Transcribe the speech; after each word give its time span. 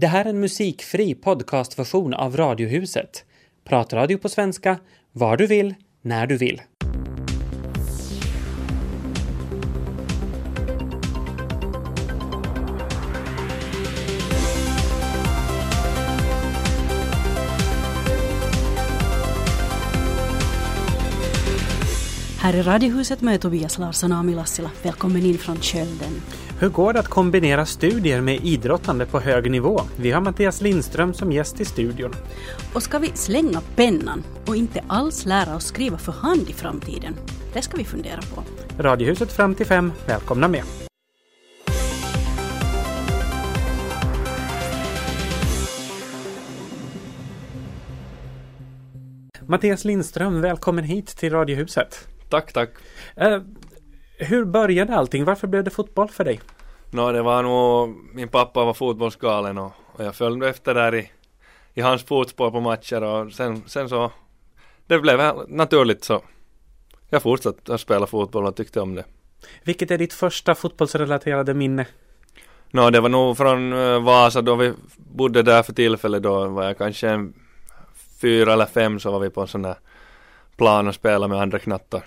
Det 0.00 0.06
här 0.06 0.24
är 0.24 0.28
en 0.28 0.40
musikfri 0.40 1.14
podcastversion 1.14 2.14
av 2.14 2.36
Radiohuset. 2.36 3.24
Pratradio 3.64 4.18
på 4.18 4.28
svenska, 4.28 4.78
var 5.12 5.36
du 5.36 5.46
vill, 5.46 5.74
när 6.02 6.26
du 6.26 6.36
vill. 6.36 6.62
Här 22.38 22.54
är 22.54 22.62
Radiohuset 22.62 23.20
med 23.20 23.40
Tobias 23.40 23.78
Larsson 23.78 24.12
och 24.12 24.18
Ami 24.18 24.34
Lassila. 24.34 24.70
Välkommen 24.82 25.26
in 25.26 25.38
från 25.38 25.60
Kölden. 25.60 26.22
Hur 26.60 26.68
går 26.68 26.92
det 26.92 27.00
att 27.00 27.08
kombinera 27.08 27.66
studier 27.66 28.20
med 28.20 28.44
idrottande 28.44 29.06
på 29.06 29.20
hög 29.20 29.50
nivå? 29.50 29.80
Vi 29.96 30.10
har 30.10 30.20
Mattias 30.20 30.60
Lindström 30.60 31.14
som 31.14 31.32
gäst 31.32 31.60
i 31.60 31.64
studion. 31.64 32.14
Och 32.74 32.82
ska 32.82 32.98
vi 32.98 33.12
slänga 33.14 33.60
pennan 33.76 34.24
och 34.46 34.56
inte 34.56 34.84
alls 34.86 35.26
lära 35.26 35.56
oss 35.56 35.64
skriva 35.64 35.98
för 35.98 36.12
hand 36.12 36.48
i 36.48 36.52
framtiden? 36.52 37.16
Det 37.52 37.62
ska 37.62 37.76
vi 37.76 37.84
fundera 37.84 38.20
på. 38.34 38.42
Radiohuset 38.82 39.32
fram 39.32 39.54
till 39.54 39.66
fem. 39.66 39.92
Välkomna 40.06 40.48
med! 40.48 40.62
Mattias 49.46 49.84
Lindström, 49.84 50.40
välkommen 50.40 50.84
hit 50.84 51.06
till 51.06 51.32
Radiohuset. 51.32 52.08
Tack, 52.28 52.52
tack. 52.52 52.70
Eh, 54.20 54.28
hur 54.28 54.44
började 54.44 54.96
allting? 54.96 55.24
Varför 55.24 55.46
blev 55.46 55.64
det 55.64 55.70
fotboll 55.70 56.08
för 56.08 56.24
dig? 56.24 56.40
Nå, 56.90 57.12
det 57.12 57.22
var 57.22 57.42
nog, 57.42 57.96
min 58.14 58.28
pappa 58.28 58.64
var 58.64 58.74
fotbollsgalen 58.74 59.58
och, 59.58 59.72
och 59.92 60.04
jag 60.04 60.14
följde 60.14 60.48
efter 60.48 60.74
där 60.74 60.94
i, 60.94 61.10
i 61.74 61.80
hans 61.80 62.04
fotspår 62.04 62.50
på 62.50 62.60
matcher 62.60 63.02
och 63.02 63.32
sen, 63.32 63.62
sen 63.66 63.88
så, 63.88 64.12
det 64.86 64.98
blev 64.98 65.48
naturligt 65.48 66.04
så 66.04 66.22
jag 67.10 67.22
fortsatte 67.22 67.74
att 67.74 67.80
spela 67.80 68.06
fotboll 68.06 68.46
och 68.46 68.56
tyckte 68.56 68.80
om 68.80 68.94
det. 68.94 69.04
Vilket 69.62 69.90
är 69.90 69.98
ditt 69.98 70.12
första 70.12 70.54
fotbollsrelaterade 70.54 71.54
minne? 71.54 71.86
Nå, 72.70 72.90
det 72.90 73.00
var 73.00 73.08
nog 73.08 73.36
från 73.36 73.72
uh, 73.72 74.02
Vasa 74.02 74.42
då 74.42 74.54
vi 74.54 74.72
bodde 74.96 75.42
där 75.42 75.62
för 75.62 75.72
tillfället 75.72 76.22
då 76.22 76.48
var 76.48 76.64
jag 76.64 76.78
kanske 76.78 77.08
en 77.08 77.34
fyra 78.20 78.52
eller 78.52 78.66
fem 78.66 79.00
så 79.00 79.10
var 79.10 79.20
vi 79.20 79.30
på 79.30 79.40
en 79.40 79.48
sån 79.48 79.62
där 79.62 79.76
plan 80.56 80.88
och 80.88 80.94
spelade 80.94 81.28
med 81.28 81.42
andra 81.42 81.58
knattar. 81.58 82.02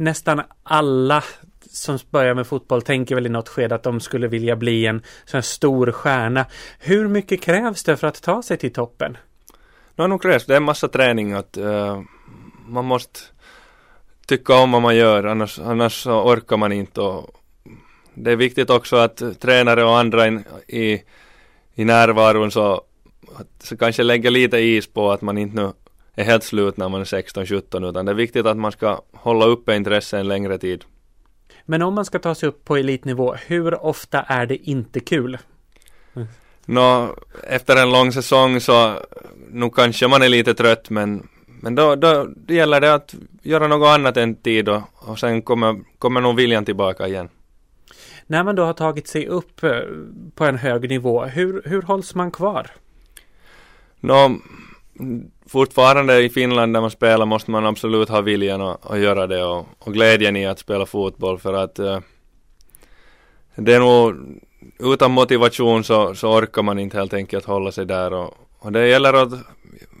Nästan 0.00 0.42
alla 0.62 1.24
som 1.70 1.98
börjar 2.10 2.34
med 2.34 2.46
fotboll 2.46 2.82
tänker 2.82 3.14
väl 3.14 3.26
i 3.26 3.28
något 3.28 3.48
skede 3.48 3.74
att 3.74 3.82
de 3.82 4.00
skulle 4.00 4.28
vilja 4.28 4.56
bli 4.56 4.86
en 4.86 5.02
sån 5.24 5.42
stor 5.42 5.92
stjärna. 5.92 6.46
Hur 6.78 7.08
mycket 7.08 7.42
krävs 7.42 7.84
det 7.84 7.96
för 7.96 8.06
att 8.06 8.22
ta 8.22 8.42
sig 8.42 8.56
till 8.56 8.72
toppen? 8.72 9.16
Nå, 9.96 10.06
nog 10.06 10.22
krävs 10.22 10.46
det 10.46 10.56
en 10.56 10.62
massa 10.62 10.88
träning 10.88 11.32
att 11.32 11.58
uh, 11.58 12.00
man 12.66 12.84
måste 12.84 13.20
tycka 14.26 14.54
om 14.54 14.72
vad 14.72 14.82
man 14.82 14.96
gör 14.96 15.24
annars, 15.24 15.58
annars 15.58 16.02
så 16.02 16.22
orkar 16.22 16.56
man 16.56 16.72
inte 16.72 17.00
och 17.00 17.30
det 18.14 18.32
är 18.32 18.36
viktigt 18.36 18.70
också 18.70 18.96
att 18.96 19.22
tränare 19.40 19.84
och 19.84 19.98
andra 19.98 20.26
in, 20.26 20.44
i, 20.68 21.02
i 21.74 21.84
närvaron 21.84 22.50
så, 22.50 22.82
så 23.58 23.76
kanske 23.76 24.02
lägger 24.02 24.30
lite 24.30 24.58
is 24.58 24.86
på 24.86 25.12
att 25.12 25.22
man 25.22 25.38
inte 25.38 25.56
nu 25.56 25.72
är 26.20 26.24
helt 26.24 26.44
slut 26.44 26.76
när 26.76 26.88
man 26.88 27.00
är 27.00 27.04
16-17 27.04 27.90
utan 27.90 28.04
det 28.04 28.12
är 28.12 28.14
viktigt 28.14 28.46
att 28.46 28.56
man 28.56 28.72
ska 28.72 29.00
hålla 29.12 29.44
uppe 29.44 29.76
intresse 29.76 30.18
en 30.18 30.28
längre 30.28 30.58
tid. 30.58 30.84
Men 31.66 31.82
om 31.82 31.94
man 31.94 32.04
ska 32.04 32.18
ta 32.18 32.34
sig 32.34 32.48
upp 32.48 32.64
på 32.64 32.76
elitnivå, 32.76 33.34
hur 33.34 33.84
ofta 33.84 34.20
är 34.20 34.46
det 34.46 34.56
inte 34.56 35.00
kul? 35.00 35.38
Nå, 36.64 37.16
efter 37.44 37.76
en 37.76 37.90
lång 37.90 38.12
säsong 38.12 38.60
så 38.60 38.94
nu 39.50 39.70
kanske 39.70 40.08
man 40.08 40.22
är 40.22 40.28
lite 40.28 40.54
trött 40.54 40.90
men, 40.90 41.28
men 41.46 41.74
då, 41.74 41.96
då, 41.96 42.28
då 42.36 42.54
gäller 42.54 42.80
det 42.80 42.94
att 42.94 43.14
göra 43.42 43.66
något 43.66 43.88
annat 43.88 44.16
en 44.16 44.34
tid 44.34 44.68
och, 44.68 44.82
och 44.94 45.18
sen 45.18 45.42
kommer, 45.42 45.80
kommer 45.98 46.20
nog 46.20 46.36
viljan 46.36 46.64
tillbaka 46.64 47.08
igen. 47.08 47.28
När 48.26 48.44
man 48.44 48.56
då 48.56 48.64
har 48.64 48.72
tagit 48.72 49.08
sig 49.08 49.26
upp 49.26 49.62
eh, 49.62 49.80
på 50.34 50.44
en 50.44 50.58
hög 50.58 50.90
nivå, 50.90 51.24
hur, 51.24 51.62
hur 51.64 51.82
hålls 51.82 52.14
man 52.14 52.30
kvar? 52.30 52.70
Nå, 54.00 54.38
fortfarande 55.50 56.22
i 56.22 56.28
Finland 56.28 56.74
där 56.74 56.80
man 56.80 56.90
spelar 56.90 57.26
måste 57.26 57.50
man 57.50 57.66
absolut 57.66 58.08
ha 58.08 58.20
viljan 58.20 58.60
att, 58.60 58.90
att 58.90 58.98
göra 58.98 59.26
det 59.26 59.44
och, 59.44 59.66
och 59.78 59.92
glädjen 59.92 60.36
i 60.36 60.46
att 60.46 60.58
spela 60.58 60.86
fotboll 60.86 61.38
för 61.38 61.54
att 61.54 61.78
uh, 61.78 61.98
det 63.54 63.74
är 63.74 63.80
nog 63.80 64.14
utan 64.78 65.10
motivation 65.10 65.84
så, 65.84 66.14
så 66.14 66.32
orkar 66.32 66.62
man 66.62 66.78
inte 66.78 66.96
helt 66.96 67.14
enkelt 67.14 67.44
hålla 67.44 67.72
sig 67.72 67.86
där 67.86 68.12
och, 68.12 68.34
och 68.58 68.72
det 68.72 68.86
gäller 68.88 69.14
att 69.14 69.32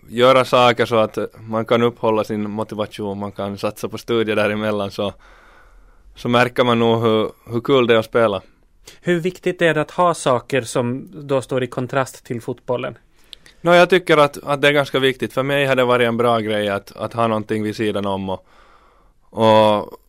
göra 0.08 0.44
saker 0.44 0.86
så 0.86 0.96
att 0.96 1.18
man 1.40 1.64
kan 1.64 1.82
upphålla 1.82 2.24
sin 2.24 2.50
motivation, 2.50 3.18
man 3.18 3.32
kan 3.32 3.58
satsa 3.58 3.88
på 3.88 3.98
studier 3.98 4.36
däremellan 4.36 4.90
så, 4.90 5.12
så 6.14 6.28
märker 6.28 6.64
man 6.64 6.78
nog 6.78 7.02
hur, 7.02 7.30
hur 7.46 7.60
kul 7.60 7.86
det 7.86 7.94
är 7.94 7.98
att 7.98 8.04
spela. 8.04 8.42
Hur 9.00 9.20
viktigt 9.20 9.62
är 9.62 9.74
det 9.74 9.80
att 9.80 9.90
ha 9.90 10.14
saker 10.14 10.62
som 10.62 11.08
då 11.12 11.42
står 11.42 11.62
i 11.62 11.66
kontrast 11.66 12.24
till 12.24 12.40
fotbollen? 12.40 12.98
No, 13.60 13.74
jag 13.74 13.90
tycker 13.90 14.16
att, 14.16 14.38
att 14.42 14.62
det 14.62 14.68
är 14.68 14.72
ganska 14.72 14.98
viktigt. 14.98 15.32
För 15.32 15.42
mig 15.42 15.66
har 15.66 15.76
det 15.76 15.84
varit 15.84 16.08
en 16.08 16.16
bra 16.16 16.38
grej 16.38 16.68
att, 16.68 16.96
att 16.96 17.12
ha 17.12 17.26
någonting 17.26 17.62
vid 17.62 17.76
sidan 17.76 18.06
om 18.06 18.28
och, 18.30 18.46
och 19.30 20.00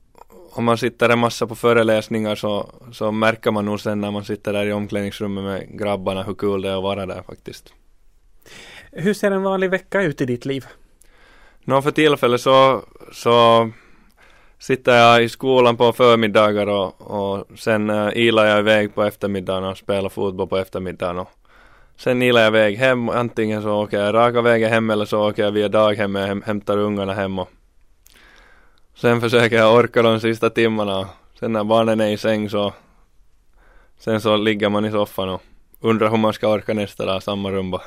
om 0.53 0.63
man 0.63 0.77
sitter 0.77 1.09
en 1.09 1.19
massa 1.19 1.47
på 1.47 1.55
föreläsningar 1.55 2.35
så, 2.35 2.69
så 2.91 3.11
märker 3.11 3.51
man 3.51 3.65
nog 3.65 3.79
sen 3.79 4.01
när 4.01 4.11
man 4.11 4.25
sitter 4.25 4.53
där 4.53 4.65
i 4.65 4.73
omklädningsrummet 4.73 5.43
med 5.43 5.79
grabbarna 5.79 6.23
hur 6.23 6.33
kul 6.33 6.61
det 6.61 6.69
är 6.69 6.77
att 6.77 6.83
vara 6.83 7.05
där 7.05 7.21
faktiskt. 7.21 7.73
Hur 8.91 9.13
ser 9.13 9.31
en 9.31 9.43
vanlig 9.43 9.69
vecka 9.69 10.01
ut 10.01 10.21
i 10.21 10.25
ditt 10.25 10.45
liv? 10.45 10.65
Nå, 11.63 11.81
för 11.81 11.91
tillfället 11.91 12.41
så, 12.41 12.81
så 13.11 13.69
sitter 14.59 14.95
jag 14.95 15.23
i 15.23 15.29
skolan 15.29 15.77
på 15.77 15.93
förmiddagar 15.93 16.67
och, 16.67 17.01
och 17.01 17.47
sen 17.59 17.89
uh, 17.89 18.17
ilar 18.17 18.45
jag 18.45 18.59
iväg 18.59 18.95
på 18.95 19.03
eftermiddagen 19.03 19.63
och 19.63 19.77
spelar 19.77 20.09
fotboll 20.09 20.47
på 20.47 20.57
eftermiddagen 20.57 21.19
och 21.19 21.29
Sen 22.03 22.21
ilar 22.21 22.41
jag 22.41 22.47
iväg 22.47 22.77
hem, 22.77 23.09
antingen 23.09 23.61
så 23.61 23.83
åker 23.83 23.99
jag 23.99 24.13
raka 24.13 24.41
vägen 24.41 24.69
hem 24.69 24.89
eller 24.89 25.05
så 25.05 25.29
åker 25.29 25.43
jag 25.43 25.51
via 25.51 25.69
daghemmet 25.69 26.21
och 26.21 26.27
hem, 26.27 26.41
hämtar 26.41 26.77
ungarna 26.77 27.13
hem 27.13 27.39
och 27.39 27.49
sen 28.95 29.21
försöker 29.21 29.55
jag 29.55 29.75
orka 29.75 30.01
de 30.01 30.19
sista 30.19 30.49
timmarna. 30.49 31.09
Sen 31.39 31.53
när 31.53 31.63
barnen 31.63 32.01
är 32.01 32.07
i 32.07 32.17
säng 32.17 32.49
så 32.49 32.73
sen 33.99 34.21
så 34.21 34.37
ligger 34.37 34.69
man 34.69 34.85
i 34.85 34.91
soffan 34.91 35.29
och 35.29 35.41
undrar 35.79 36.09
hur 36.09 36.17
man 36.17 36.33
ska 36.33 36.47
orka 36.47 36.73
nästa 36.73 37.05
dag, 37.05 37.23
samma 37.23 37.51
rumba. 37.51 37.81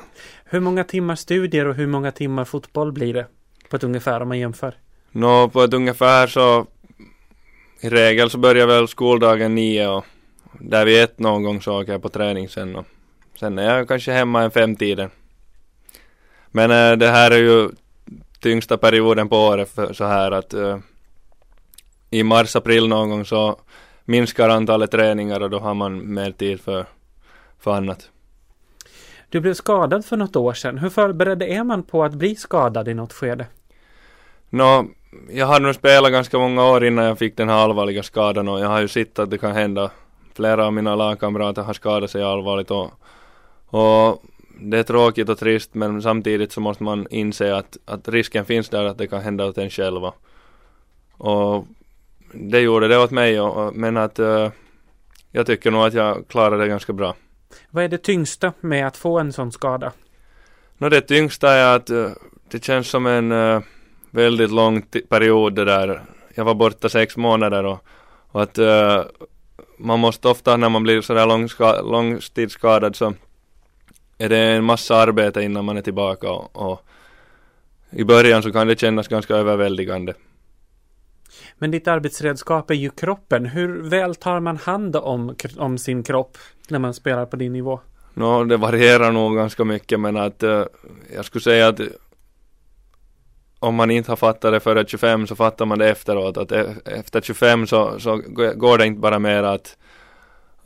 Hur 0.44 0.60
många 0.60 0.84
timmar 0.84 1.16
studier 1.16 1.66
och 1.66 1.74
hur 1.74 1.86
många 1.86 2.12
timmar 2.12 2.44
fotboll 2.44 2.92
blir 2.92 3.14
det? 3.14 3.26
På 3.70 3.76
ett 3.76 3.84
ungefär 3.84 4.20
om 4.20 4.28
man 4.28 4.38
jämför? 4.38 4.74
Nå, 5.10 5.48
på 5.48 5.62
ett 5.62 5.74
ungefär 5.74 6.26
så 6.26 6.66
i 7.80 7.88
regel 7.88 8.30
så 8.30 8.38
börjar 8.38 8.66
väl 8.66 8.88
skoldagen 8.88 9.54
nio 9.54 9.88
och 9.88 10.04
där 10.60 10.84
vid 10.84 11.02
ett 11.02 11.18
någon 11.18 11.42
gång 11.42 11.62
så 11.62 11.80
åker 11.80 11.92
jag 11.92 12.02
på 12.02 12.08
träning 12.08 12.48
sen 12.48 12.76
och 12.76 12.86
Sen 13.40 13.58
är 13.58 13.76
jag 13.76 13.88
kanske 13.88 14.12
hemma 14.12 14.42
en 14.42 14.50
femtiden. 14.50 15.10
Men 16.50 16.70
äh, 16.70 16.98
det 16.98 17.08
här 17.08 17.30
är 17.30 17.38
ju 17.38 17.70
tyngsta 18.40 18.78
perioden 18.78 19.28
på 19.28 19.36
året 19.36 19.70
för 19.70 19.92
så 19.92 20.04
här 20.04 20.30
att 20.30 20.54
äh, 20.54 20.78
i 22.10 22.22
mars-april 22.22 22.88
någon 22.88 23.10
gång 23.10 23.24
så 23.24 23.58
minskar 24.04 24.48
antalet 24.48 24.90
träningar 24.90 25.40
och 25.40 25.50
då 25.50 25.58
har 25.58 25.74
man 25.74 26.14
mer 26.14 26.30
tid 26.30 26.60
för, 26.60 26.86
för 27.58 27.74
annat. 27.74 28.10
Du 29.28 29.40
blev 29.40 29.54
skadad 29.54 30.04
för 30.04 30.16
något 30.16 30.36
år 30.36 30.52
sedan. 30.52 30.78
Hur 30.78 30.90
förberedd 30.90 31.42
är 31.42 31.64
man 31.64 31.82
på 31.82 32.04
att 32.04 32.14
bli 32.14 32.36
skadad 32.36 32.88
i 32.88 32.94
något 32.94 33.12
skede? 33.12 33.46
Nå, 34.50 34.86
jag 35.30 35.46
har 35.46 35.60
nu 35.60 35.74
spelat 35.74 36.12
ganska 36.12 36.38
många 36.38 36.64
år 36.64 36.84
innan 36.84 37.04
jag 37.04 37.18
fick 37.18 37.36
den 37.36 37.48
här 37.48 37.56
allvarliga 37.56 38.02
skadan 38.02 38.48
och 38.48 38.60
jag 38.60 38.68
har 38.68 38.80
ju 38.80 38.88
sett 38.88 39.18
att 39.18 39.30
det 39.30 39.38
kan 39.38 39.52
hända. 39.52 39.90
Flera 40.34 40.66
av 40.66 40.72
mina 40.72 40.96
lagkamrater 40.96 41.62
har 41.62 41.74
skadat 41.74 42.10
sig 42.10 42.22
allvarligt 42.22 42.70
och 42.70 42.90
och 43.74 44.22
det 44.60 44.78
är 44.78 44.82
tråkigt 44.82 45.28
och 45.28 45.38
trist 45.38 45.74
men 45.74 46.02
samtidigt 46.02 46.52
så 46.52 46.60
måste 46.60 46.82
man 46.82 47.06
inse 47.10 47.56
att, 47.56 47.76
att 47.84 48.08
risken 48.08 48.44
finns 48.44 48.68
där 48.68 48.84
att 48.84 48.98
det 48.98 49.06
kan 49.06 49.22
hända 49.22 49.46
åt 49.46 49.58
en 49.58 49.70
själva. 49.70 50.12
Och 51.12 51.66
det 52.32 52.60
gjorde 52.60 52.88
det 52.88 52.98
åt 52.98 53.10
mig 53.10 53.40
och, 53.40 53.76
men 53.76 53.96
att 53.96 54.18
uh, 54.18 54.48
jag 55.30 55.46
tycker 55.46 55.70
nog 55.70 55.84
att 55.84 55.94
jag 55.94 56.28
klarade 56.28 56.62
det 56.62 56.68
ganska 56.68 56.92
bra. 56.92 57.14
Vad 57.70 57.84
är 57.84 57.88
det 57.88 57.98
tyngsta 57.98 58.52
med 58.60 58.86
att 58.86 58.96
få 58.96 59.18
en 59.18 59.32
sån 59.32 59.52
skada? 59.52 59.92
No, 60.78 60.88
det 60.88 61.00
tyngsta 61.00 61.52
är 61.52 61.76
att 61.76 61.90
uh, 61.90 62.10
det 62.50 62.64
känns 62.64 62.88
som 62.88 63.06
en 63.06 63.32
uh, 63.32 63.60
väldigt 64.10 64.50
lång 64.50 64.82
period 65.08 65.54
det 65.54 65.64
där. 65.64 66.02
Jag 66.34 66.44
var 66.44 66.54
borta 66.54 66.88
sex 66.88 67.16
månader 67.16 67.64
och, 67.64 67.78
och 68.30 68.42
att 68.42 68.58
man 69.78 70.00
måste 70.00 70.28
ofta 70.28 70.56
när 70.56 70.68
man 70.68 70.82
blir 70.82 71.00
sådär 71.00 71.26
lång, 71.26 71.48
långtidsskadad 71.90 72.96
så 72.96 73.14
är 74.18 74.28
det 74.28 74.38
en 74.38 74.64
massa 74.64 74.96
arbete 74.96 75.42
innan 75.42 75.64
man 75.64 75.76
är 75.76 75.82
tillbaka 75.82 76.30
och, 76.30 76.70
och 76.72 76.80
i 77.90 78.04
början 78.04 78.42
så 78.42 78.52
kan 78.52 78.66
det 78.66 78.80
kännas 78.80 79.08
ganska 79.08 79.34
överväldigande. 79.34 80.14
Men 81.58 81.70
ditt 81.70 81.88
arbetsredskap 81.88 82.70
är 82.70 82.74
ju 82.74 82.90
kroppen. 82.90 83.46
Hur 83.46 83.90
väl 83.90 84.14
tar 84.14 84.40
man 84.40 84.56
hand 84.56 84.96
om, 84.96 85.36
om 85.56 85.78
sin 85.78 86.02
kropp 86.02 86.38
när 86.68 86.78
man 86.78 86.94
spelar 86.94 87.26
på 87.26 87.36
din 87.36 87.52
nivå? 87.52 87.80
no, 88.14 88.44
det 88.44 88.56
varierar 88.56 89.12
nog 89.12 89.36
ganska 89.36 89.64
mycket 89.64 90.00
men 90.00 90.16
att 90.16 90.42
uh, 90.42 90.64
jag 91.14 91.24
skulle 91.24 91.42
säga 91.42 91.68
att 91.68 91.80
om 93.58 93.74
man 93.74 93.90
inte 93.90 94.10
har 94.10 94.16
fattat 94.16 94.52
det 94.52 94.60
före 94.60 94.86
25 94.86 95.26
så 95.26 95.36
fattar 95.36 95.66
man 95.66 95.78
det 95.78 95.90
efteråt. 95.90 96.36
Att 96.36 96.52
e 96.52 96.74
efter 96.84 97.20
25 97.20 97.66
så, 97.66 98.00
så 98.00 98.22
går 98.56 98.78
det 98.78 98.86
inte 98.86 99.00
bara 99.00 99.18
mer 99.18 99.42
att, 99.42 99.76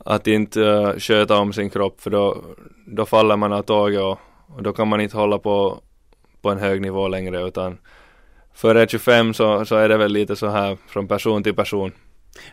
att 0.05 0.27
inte 0.27 0.59
uh, 0.59 0.99
sköta 0.99 1.37
om 1.37 1.53
sin 1.53 1.69
kropp 1.69 2.01
för 2.01 2.09
då, 2.09 2.43
då 2.85 3.05
faller 3.05 3.37
man 3.37 3.53
av 3.53 3.61
tåget 3.61 4.01
och, 4.01 4.19
och 4.47 4.63
då 4.63 4.73
kan 4.73 4.87
man 4.87 5.01
inte 5.01 5.17
hålla 5.17 5.39
på 5.39 5.81
på 6.41 6.49
en 6.49 6.57
hög 6.57 6.81
nivå 6.81 7.07
längre 7.07 7.47
utan 7.47 7.77
före 8.53 8.87
25 8.87 9.33
så, 9.33 9.65
så 9.65 9.75
är 9.75 9.89
det 9.89 9.97
väl 9.97 10.11
lite 10.11 10.35
så 10.35 10.47
här 10.47 10.77
från 10.87 11.07
person 11.07 11.43
till 11.43 11.55
person. 11.55 11.91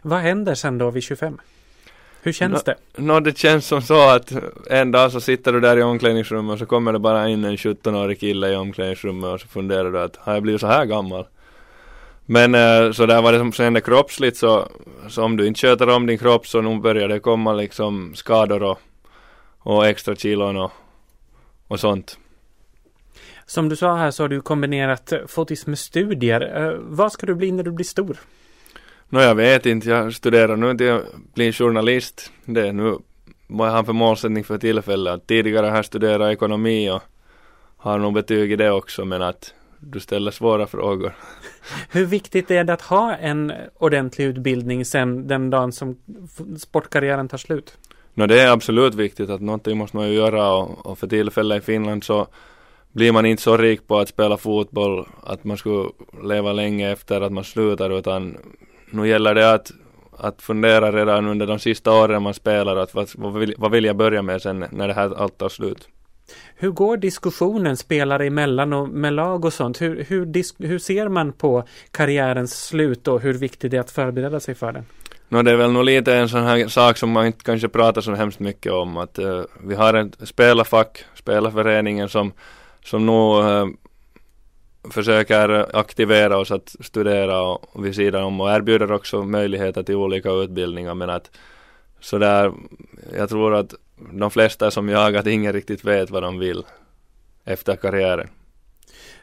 Vad 0.03 0.19
händer 0.19 0.55
sen 0.55 0.79
då 0.79 0.91
vid 0.91 1.03
25? 1.03 1.39
Hur 2.23 2.33
känns 2.33 2.65
det? 2.65 2.77
Nå, 2.97 3.21
det 3.21 3.39
känns 3.39 3.67
som 3.67 3.83
så 3.83 4.09
att 4.09 4.33
en 4.71 4.91
dag 4.91 5.13
så 5.13 5.21
sitter 5.21 5.53
du 5.53 5.61
där 5.61 5.77
i 5.77 5.83
omklädningsrummet 5.83 6.53
och 6.53 6.59
så 6.59 6.67
kommer 6.67 6.93
det 6.93 6.99
bara 6.99 7.29
in 7.29 7.45
en 7.45 7.57
17-årig 7.57 8.21
kille 8.21 8.53
i 8.53 8.57
omklädningsrummet 8.57 9.31
och 9.31 9.41
så 9.41 9.49
funderar 9.49 9.93
du 9.93 10.01
att 10.01 10.17
har 10.17 10.35
jag 10.35 10.43
blivit 10.43 10.61
så 10.61 10.67
här 10.67 10.85
gammal? 10.85 11.27
Men 12.27 12.55
eh, 12.55 12.93
så 12.93 13.07
där 13.07 13.23
var 13.23 13.33
det 13.33 13.39
som 13.39 13.53
sen 13.53 13.73
det 13.73 13.81
kroppsligt 13.81 14.37
så, 14.37 14.69
så 15.09 15.25
om 15.25 15.37
du 15.37 15.47
inte 15.47 15.61
sköter 15.61 15.89
om 15.89 16.07
din 16.07 16.19
kropp 16.19 16.47
så 16.47 16.61
nu 16.61 16.81
börjar 16.81 17.09
det 17.09 17.21
komma 17.21 17.53
liksom 17.53 18.15
skador 18.15 18.63
och, 18.63 18.79
och 19.59 19.87
extra 19.87 20.17
kilon 20.17 20.57
och, 20.57 20.73
och 21.69 21.81
sånt. 21.81 22.19
Som 23.47 23.69
du 23.69 23.77
sa 23.77 23.97
här 23.97 24.11
så 24.11 24.23
har 24.25 24.29
du 24.29 24.41
kombinerat 24.41 25.13
fotis 25.27 25.67
med 25.67 25.79
studier. 25.79 26.67
Eh, 26.67 26.79
vad 26.79 27.13
ska 27.13 27.27
du 27.27 27.35
bli 27.35 27.53
när 27.53 27.63
du 27.63 27.73
blir 27.73 27.85
stor? 27.85 28.19
Nå, 29.09 29.21
jag 29.21 29.35
vet 29.35 29.67
inte. 29.67 29.89
Jag 29.89 30.15
studerar 30.15 30.57
nu 30.57 30.77
till 30.77 30.93
att 30.93 31.05
bli 31.35 31.53
journalist. 31.53 32.33
Det 32.45 32.69
är 32.69 32.73
nu 32.73 32.99
vad 33.47 33.69
jag 33.69 33.73
har 33.73 33.85
för 33.85 33.93
målsättning 33.93 34.45
för 34.45 34.59
tillfället. 34.59 35.27
Tidigare 35.27 35.67
har 35.67 35.77
jag 35.77 35.85
studerat 35.85 36.33
ekonomi 36.33 36.91
och 36.91 37.03
har 37.77 37.99
nog 37.99 38.15
betyg 38.15 38.53
i 38.53 38.57
det 38.57 38.71
också 38.71 39.05
men 39.05 39.23
att 39.23 39.55
du 39.81 40.01
ställer 40.01 40.31
svåra 40.31 40.67
frågor. 40.67 41.13
Hur 41.91 42.07
viktigt 42.07 42.51
är 42.51 42.65
det 42.65 42.73
att 42.73 42.83
ha 42.83 43.15
en 43.15 43.53
ordentlig 43.79 44.25
utbildning 44.25 44.85
sen 44.85 45.29
den 45.29 45.51
dagen 45.51 45.73
som 45.73 45.97
sportkarriären 46.59 47.29
tar 47.29 47.39
slut? 47.39 47.79
Nå, 48.15 48.27
det 48.27 48.41
är 48.41 48.51
absolut 48.51 48.95
viktigt 48.95 49.31
att 49.31 49.41
någonting 49.41 49.79
måste 49.79 49.97
man 49.97 50.09
ju 50.09 50.15
göra 50.15 50.53
och, 50.53 50.87
och 50.87 50.99
för 50.99 51.07
tillfället 51.07 51.63
i 51.63 51.67
Finland 51.67 52.05
så 52.05 52.27
blir 52.93 53.13
man 53.13 53.27
inte 53.27 53.43
så 53.43 53.57
rik 53.57 53.87
på 53.87 53.99
att 53.99 54.09
spela 54.09 54.37
fotboll 54.37 55.07
att 55.23 55.45
man 55.45 55.57
skulle 55.57 55.89
leva 56.23 56.53
länge 56.53 56.93
efter 56.93 57.21
att 57.21 57.33
man 57.33 57.45
slutar 57.45 57.99
utan 57.99 58.37
nu 58.91 59.09
gäller 59.09 59.35
det 59.35 59.53
att, 59.53 59.73
att 60.19 60.43
fundera 60.43 60.93
redan 60.93 61.27
under 61.27 61.47
de 61.47 61.59
sista 61.59 61.93
åren 61.93 62.23
man 62.23 62.35
spelar 62.35 62.77
att 62.77 62.95
vad, 62.95 63.09
vad, 63.15 63.33
vill, 63.33 63.55
vad 63.59 63.71
vill 63.71 63.85
jag 63.85 63.97
börja 63.97 64.23
med 64.23 64.43
sen 64.43 64.65
när 64.71 64.89
det 64.89 64.95
här 64.95 65.23
allt 65.23 65.39
tar 65.39 65.49
slut. 65.49 65.89
Hur 66.57 66.71
går 66.71 66.97
diskussionen 66.97 67.77
spelare 67.77 68.27
emellan 68.27 68.73
och 68.73 68.89
med 68.89 69.13
lag 69.13 69.45
och 69.45 69.53
sånt? 69.53 69.81
Hur, 69.81 70.05
hur, 70.09 70.67
hur 70.67 70.79
ser 70.79 71.09
man 71.09 71.33
på 71.33 71.65
karriärens 71.91 72.67
slut 72.67 73.09
och 73.09 73.21
hur 73.21 73.35
viktigt 73.35 73.71
det 73.71 73.77
är 73.77 73.81
att 73.81 73.91
förbereda 73.91 74.41
sig 74.41 74.55
för 74.55 74.73
den? 74.73 74.85
No, 75.29 75.43
det 75.43 75.51
är 75.51 75.57
väl 75.57 75.73
nog 75.73 75.85
lite 75.85 76.15
en 76.15 76.29
sån 76.29 76.43
här 76.43 76.69
sak 76.69 76.97
som 76.97 77.11
man 77.11 77.27
inte 77.27 77.45
kanske 77.45 77.69
pratar 77.69 78.01
så 78.01 78.15
hemskt 78.15 78.41
mycket 78.41 78.73
om 78.73 78.97
att 78.97 79.19
uh, 79.19 79.43
vi 79.61 79.75
har 79.75 79.95
ett 79.95 80.29
spelarfack, 80.29 81.05
spelarföreningen 81.15 82.09
som 82.09 82.33
som 82.85 83.07
nog 83.07 83.45
uh, 83.45 83.51
eh, 83.51 83.67
försöker 84.91 85.77
aktivera 85.77 86.39
oss 86.39 86.51
att 86.51 86.77
studera 86.81 87.43
och 87.43 87.85
vid 87.85 87.95
sidan 87.95 88.25
om 88.25 88.41
och 88.41 88.51
erbjuder 88.51 88.93
också 88.93 89.23
möjligheter 89.23 89.83
till 89.83 89.95
olika 89.95 90.31
utbildningar 90.31 90.95
men 90.95 91.11
att 91.11 91.31
sådär, 92.01 92.53
jag 93.17 93.29
tror 93.29 93.55
att 93.55 93.75
de 93.97 94.31
flesta 94.31 94.71
som 94.71 94.89
jag, 94.89 95.17
att 95.17 95.27
ingen 95.27 95.53
riktigt 95.53 95.85
vet 95.85 96.11
vad 96.11 96.23
de 96.23 96.39
vill 96.39 96.65
efter 97.45 97.77
karriären. 97.77 98.29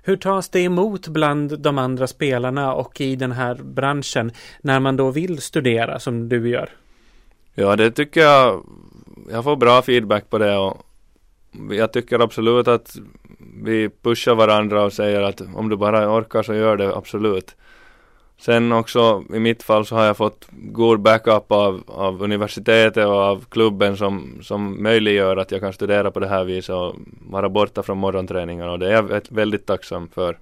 Hur 0.04 0.18
tas 0.18 0.50
det 0.50 0.60
emot 0.60 1.08
bland 1.08 1.60
de 1.60 1.78
andra 1.78 2.08
spelarna 2.08 2.74
och 2.74 3.02
i 3.02 3.16
den 3.16 3.32
här 3.32 3.56
branschen 3.56 4.32
när 4.62 4.80
man 4.80 4.98
då 4.98 5.12
vill 5.12 5.42
studera 5.42 6.00
som 6.00 6.30
du 6.30 6.50
gör? 6.50 6.70
Ja, 7.54 7.76
det 7.76 7.92
tycker 7.92 8.22
jag, 8.22 8.66
jag 9.32 9.44
får 9.44 9.56
bra 9.56 9.82
feedback 9.82 10.30
på 10.30 10.38
det 10.38 10.58
och 10.58 10.86
jag 11.72 11.94
tycker 11.94 12.20
absolut 12.20 12.68
att 12.68 12.96
vi 13.64 13.90
pushar 14.02 14.36
varandra 14.36 14.84
och 14.84 14.94
säger 14.94 15.22
att 15.22 15.42
om 15.56 15.70
du 15.70 15.78
bara 15.78 16.18
orkar 16.18 16.44
så 16.44 16.54
gör 16.54 16.78
det 16.78 16.96
absolut. 16.96 17.56
Sen 18.40 18.72
också 18.72 19.24
i 19.34 19.40
mitt 19.40 19.64
fall 19.64 19.86
så 19.86 19.96
har 19.96 20.06
jag 20.06 20.18
fått 20.18 20.48
god 20.52 21.02
backup 21.02 21.52
av, 21.52 21.84
av 21.88 22.24
universitetet 22.24 23.06
och 23.06 23.14
av 23.14 23.46
klubben 23.50 23.98
som, 23.98 24.40
som 24.42 24.84
möjliggör 24.84 25.38
att 25.38 25.52
jag 25.52 25.62
kan 25.62 25.74
studera 25.74 26.12
på 26.12 26.20
det 26.20 26.28
här 26.28 26.44
viset 26.44 26.76
och 26.76 26.96
vara 27.30 27.50
borta 27.50 27.84
från 27.84 27.98
morgonträningarna 27.98 28.72
och 28.72 28.80
det 28.80 28.88
är 28.88 28.92
jag 28.92 29.22
väldigt 29.30 29.66
tacksam 29.66 30.08
för. 30.08 30.38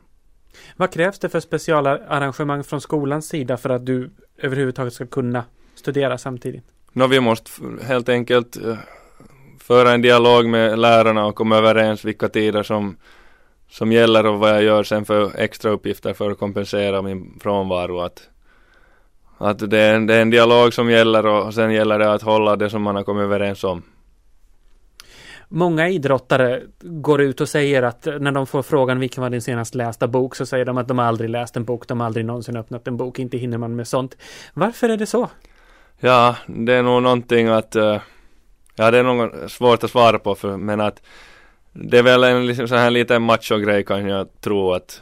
Vad 0.76 0.92
krävs 0.92 1.20
det 1.20 1.30
för 1.30 1.40
specialarrangemang 1.40 2.64
från 2.64 2.82
skolans 2.82 3.28
sida 3.28 3.58
för 3.58 3.70
att 3.70 3.86
du 3.86 4.10
överhuvudtaget 4.38 4.94
ska 4.94 5.06
kunna 5.06 5.44
studera 5.76 6.18
samtidigt? 6.18 6.64
Nå, 6.94 7.08
vi 7.08 7.20
måste 7.20 7.52
helt 7.82 8.10
enkelt 8.10 8.58
eh, 8.58 8.78
föra 9.60 9.92
en 9.92 10.02
dialog 10.02 10.46
med 10.46 10.80
lärarna 10.80 11.26
och 11.26 11.36
komma 11.36 11.58
överens 11.58 12.06
vilka 12.06 12.30
tider 12.30 12.64
som, 12.64 12.98
som 13.72 13.92
gäller 13.92 14.26
och 14.26 14.40
vad 14.40 14.50
jag 14.50 14.64
gör 14.64 14.84
sen 14.84 15.06
för 15.06 15.40
extra 15.40 15.72
uppgifter 15.72 16.14
för 16.14 16.32
att 16.32 16.40
kompensera 16.40 17.02
min 17.02 17.40
frånvaro. 17.42 18.00
Att, 18.00 18.30
att 19.38 19.70
det, 19.70 19.80
är 19.80 19.94
en, 19.94 20.08
det 20.08 20.16
är 20.16 20.22
en 20.22 20.30
dialog 20.30 20.74
som 20.74 20.90
gäller 20.90 21.26
och 21.26 21.54
sen 21.54 21.72
gäller 21.72 22.00
det 22.00 22.14
att 22.14 22.22
hålla 22.22 22.56
det 22.56 22.70
som 22.70 22.82
man 22.82 22.96
har 22.96 23.04
kommit 23.04 23.24
överens 23.24 23.64
om. 23.64 23.84
Många 25.50 25.90
idrottare 25.90 26.62
går 26.82 27.22
ut 27.22 27.42
och 27.42 27.50
säger 27.50 27.84
att 27.84 28.06
när 28.06 28.32
de 28.32 28.48
får 28.48 28.62
frågan 28.62 29.00
vilken 29.00 29.22
var 29.22 29.30
din 29.30 29.42
senast 29.42 29.76
lästa 29.76 30.08
bok 30.08 30.36
så 30.36 30.46
säger 30.46 30.66
de 30.66 30.78
att 30.78 30.88
de 30.88 31.00
aldrig 31.00 31.30
läst 31.30 31.58
en 31.58 31.66
bok, 31.66 31.88
de 31.88 32.02
aldrig 32.02 32.26
någonsin 32.26 32.58
öppnat 32.58 32.88
en 32.88 32.98
bok, 32.98 33.20
inte 33.20 33.38
hinner 33.38 33.58
man 33.58 33.76
med 33.76 33.88
sånt. 33.88 34.18
Varför 34.54 34.90
är 34.90 34.98
det 34.98 35.06
så? 35.06 35.30
Ja, 36.00 36.36
det 36.48 36.74
är 36.74 36.84
nog 36.84 37.04
någonting 37.04 37.48
att 37.48 37.76
uh, 37.76 37.98
Ja, 38.76 38.92
det 38.92 38.98
är 38.98 39.04
nog 39.04 39.52
svårt 39.52 39.84
att 39.84 39.92
svara 39.92 40.20
på 40.20 40.36
för, 40.36 40.58
men 40.58 40.82
att 40.82 41.02
det 41.74 41.98
är 41.98 42.04
väl 42.04 42.24
en 42.24 42.48
liksom 42.48 42.68
så 42.68 42.76
här 42.76 42.92
liten 42.92 43.22
macho-grej 43.22 43.84
kan 43.84 44.08
jag 44.08 44.28
tro 44.42 44.74
att 44.74 45.02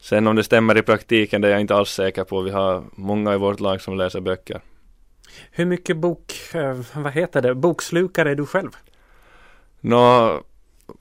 sen 0.00 0.26
om 0.26 0.36
det 0.36 0.44
stämmer 0.44 0.78
i 0.78 0.82
praktiken 0.82 1.40
det 1.40 1.48
är 1.48 1.52
jag 1.52 1.60
inte 1.60 1.74
alls 1.74 1.90
säker 1.90 2.24
på. 2.24 2.40
Vi 2.40 2.50
har 2.50 2.84
många 2.94 3.34
i 3.34 3.38
vårt 3.38 3.60
lag 3.60 3.80
som 3.80 3.96
läser 3.96 4.20
böcker. 4.20 4.60
Hur 5.50 5.66
mycket 5.66 5.96
bok, 5.96 6.32
eh, 6.54 6.80
vad 6.94 7.12
heter 7.12 7.42
det, 7.42 7.54
bokslukare 7.54 8.30
är 8.30 8.34
du 8.34 8.46
själv? 8.46 8.70
Nå, 9.80 10.40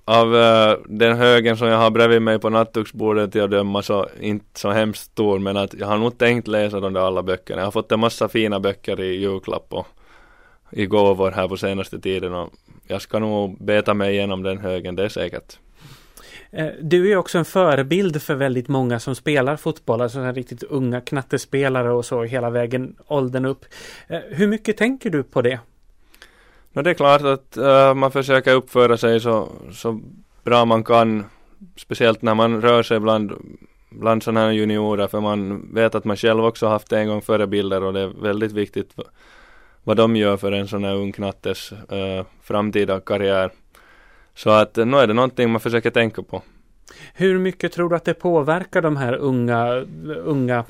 av 0.06 0.34
uh, 0.36 0.78
den 0.86 1.18
högen 1.18 1.58
som 1.58 1.68
jag 1.68 1.78
har 1.78 1.92
bredvid 1.92 2.22
mig 2.22 2.40
på 2.40 2.50
nattduksbordet 2.50 3.32
till 3.32 3.42
att 3.42 3.52
döma 3.52 3.82
så 3.82 4.08
inte 4.20 4.60
så 4.60 4.72
hemskt 4.72 5.12
stor 5.12 5.40
men 5.40 5.58
att 5.58 5.74
jag 5.74 5.88
har 5.88 5.98
nog 5.98 6.18
tänkt 6.18 6.48
läsa 6.48 6.80
de 6.80 6.94
där 6.94 7.02
alla 7.02 7.24
böckerna. 7.24 7.62
Jag 7.62 7.68
har 7.68 7.72
fått 7.72 7.92
en 7.92 8.00
massa 8.00 8.30
fina 8.30 8.60
böcker 8.60 9.02
i 9.02 9.16
julklapp 9.16 9.74
och 9.74 9.88
i 10.76 10.86
gåvor 10.86 11.32
här 11.32 11.48
på 11.48 11.58
senaste 11.58 12.00
tiden 12.00 12.34
och 12.34 12.54
jag 12.88 13.02
ska 13.02 13.20
nog 13.20 13.64
beta 13.64 13.94
mig 13.94 14.14
igenom 14.14 14.44
den 14.44 14.58
högen, 14.58 14.96
det 14.96 15.04
är 15.04 15.10
säkert. 15.10 15.58
Eh, 16.52 16.68
du 16.82 17.12
är 17.12 17.18
också 17.18 17.38
en 17.38 17.46
förebild 17.46 18.22
för 18.22 18.36
väldigt 18.36 18.68
många 18.68 19.00
som 19.00 19.16
spelar 19.16 19.56
fotboll, 19.56 20.02
alltså 20.02 20.32
riktigt 20.32 20.64
unga 20.64 21.02
knattespelare 21.02 21.92
och 21.92 22.06
så 22.06 22.24
hela 22.24 22.50
vägen 22.50 22.96
åldern 23.08 23.46
upp. 23.46 23.66
Eh, 24.08 24.20
hur 24.30 24.48
mycket 24.48 24.78
tänker 24.78 25.10
du 25.10 25.24
på 25.24 25.42
det? 25.42 25.60
No, 26.74 26.82
det 26.82 26.90
är 26.90 26.94
klart 26.94 27.22
att 27.22 27.58
uh, 27.58 27.94
man 27.94 28.12
försöker 28.12 28.54
uppföra 28.54 28.98
sig 28.98 29.20
så, 29.20 29.50
så 29.72 30.02
bra 30.44 30.66
man 30.66 30.84
kan, 30.84 31.26
speciellt 31.78 32.22
när 32.22 32.36
man 32.36 32.62
rör 32.62 32.84
sig 32.84 33.00
bland, 33.00 33.32
bland 33.90 34.24
sådana 34.24 34.40
här 34.40 34.52
juniorer, 34.52 35.08
för 35.08 35.22
man 35.22 35.74
vet 35.74 35.96
att 35.96 36.06
man 36.06 36.18
själv 36.18 36.46
också 36.46 36.68
haft 36.68 36.92
en 36.92 37.08
gång 37.08 37.22
förebilder 37.22 37.84
och 37.84 37.94
det 37.94 38.00
är 38.00 38.22
väldigt 38.22 38.52
viktigt 38.52 38.96
vad 39.86 39.98
de 39.98 40.16
gör 40.16 40.38
för 40.38 40.52
en 40.52 40.68
sån 40.68 40.84
här 40.84 40.96
ung 40.96 41.12
knattes 41.12 41.72
uh, 41.72 42.26
framtida 42.42 43.00
karriär. 43.00 43.52
Så 44.36 44.50
att 44.50 44.78
uh, 44.78 44.86
nu 44.86 44.98
är 44.98 45.08
det 45.08 45.14
någonting 45.14 45.50
man 45.50 45.62
försöker 45.62 45.90
tänka 45.90 46.24
på. 46.24 46.42
Hur 47.14 47.40
mycket 47.40 47.72
tror 47.72 47.90
du 47.90 47.96
att 47.96 48.06
det 48.06 48.14
påverkar 48.14 48.82
de 48.82 48.98
här 48.98 49.14
unga, 49.14 49.86
unga 50.24 50.66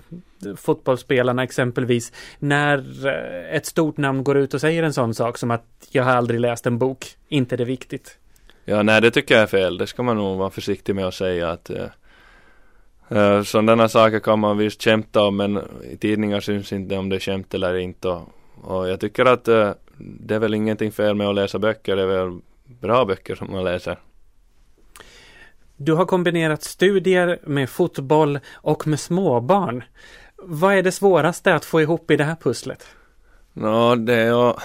fotbollsspelarna 0.55 1.43
exempelvis 1.43 2.13
när 2.39 3.07
eh, 3.07 3.55
ett 3.55 3.65
stort 3.65 3.98
namn 3.98 4.24
går 4.24 4.38
ut 4.38 4.53
och 4.53 4.62
säger 4.62 4.84
en 4.84 4.93
sån 4.93 5.13
sak 5.13 5.38
som 5.38 5.51
att 5.51 5.88
jag 5.91 6.03
har 6.03 6.12
aldrig 6.12 6.39
läst 6.39 6.65
en 6.65 6.77
bok, 6.77 7.05
inte 7.27 7.57
det 7.57 7.65
viktigt? 7.65 8.17
Ja, 8.65 8.84
nej 8.84 9.01
det 9.01 9.12
tycker 9.12 9.36
jag 9.36 9.43
är 9.43 9.48
fel. 9.48 9.77
Det 9.77 9.88
ska 9.88 10.03
man 10.03 10.17
nog 10.17 10.38
vara 10.38 10.50
försiktig 10.50 10.95
med 10.95 11.07
att 11.07 11.13
säga 11.13 11.51
att 11.51 11.72
uh, 11.72 13.17
uh, 13.17 13.43
sådana 13.43 13.89
saker 13.89 14.19
kan 14.19 14.39
man 14.39 14.57
visst 14.57 14.84
skämta 14.84 15.24
om 15.24 15.38
men 15.38 15.60
i 15.91 15.98
tidningar 15.98 16.39
syns 16.39 16.74
inte 16.74 16.98
om 16.98 17.10
det 17.10 17.15
är 17.15 17.19
skämt 17.19 17.53
eller 17.53 17.77
inte 17.77 18.07
och, 18.07 18.29
och 18.62 18.89
jag 18.89 19.00
tycker 19.00 19.25
att 19.25 19.47
uh, 19.47 19.71
det 19.97 20.35
är 20.35 20.39
väl 20.39 20.53
ingenting 20.53 20.91
fel 20.91 21.15
med 21.15 21.27
att 21.27 21.35
läsa 21.35 21.59
böcker. 21.59 21.95
Det 21.95 22.01
är 22.01 22.07
väl 22.07 22.39
bra 22.63 23.05
böcker 23.05 23.35
som 23.35 23.51
man 23.51 23.63
läser. 23.63 24.00
Du 25.77 25.93
har 25.93 26.05
kombinerat 26.05 26.63
studier 26.63 27.39
med 27.43 27.69
fotboll 27.69 28.39
och 28.53 28.88
med 28.88 29.00
småbarn. 29.00 29.83
Vad 30.35 30.74
är 30.74 30.83
det 30.83 30.91
svåraste 30.91 31.55
att 31.55 31.65
få 31.65 31.81
ihop 31.81 32.12
i 32.12 32.17
det 32.17 32.24
här 32.24 32.35
pusslet? 32.35 32.88
Nå, 33.53 33.95
det 33.95 34.13
är 34.13 34.50
att 34.50 34.59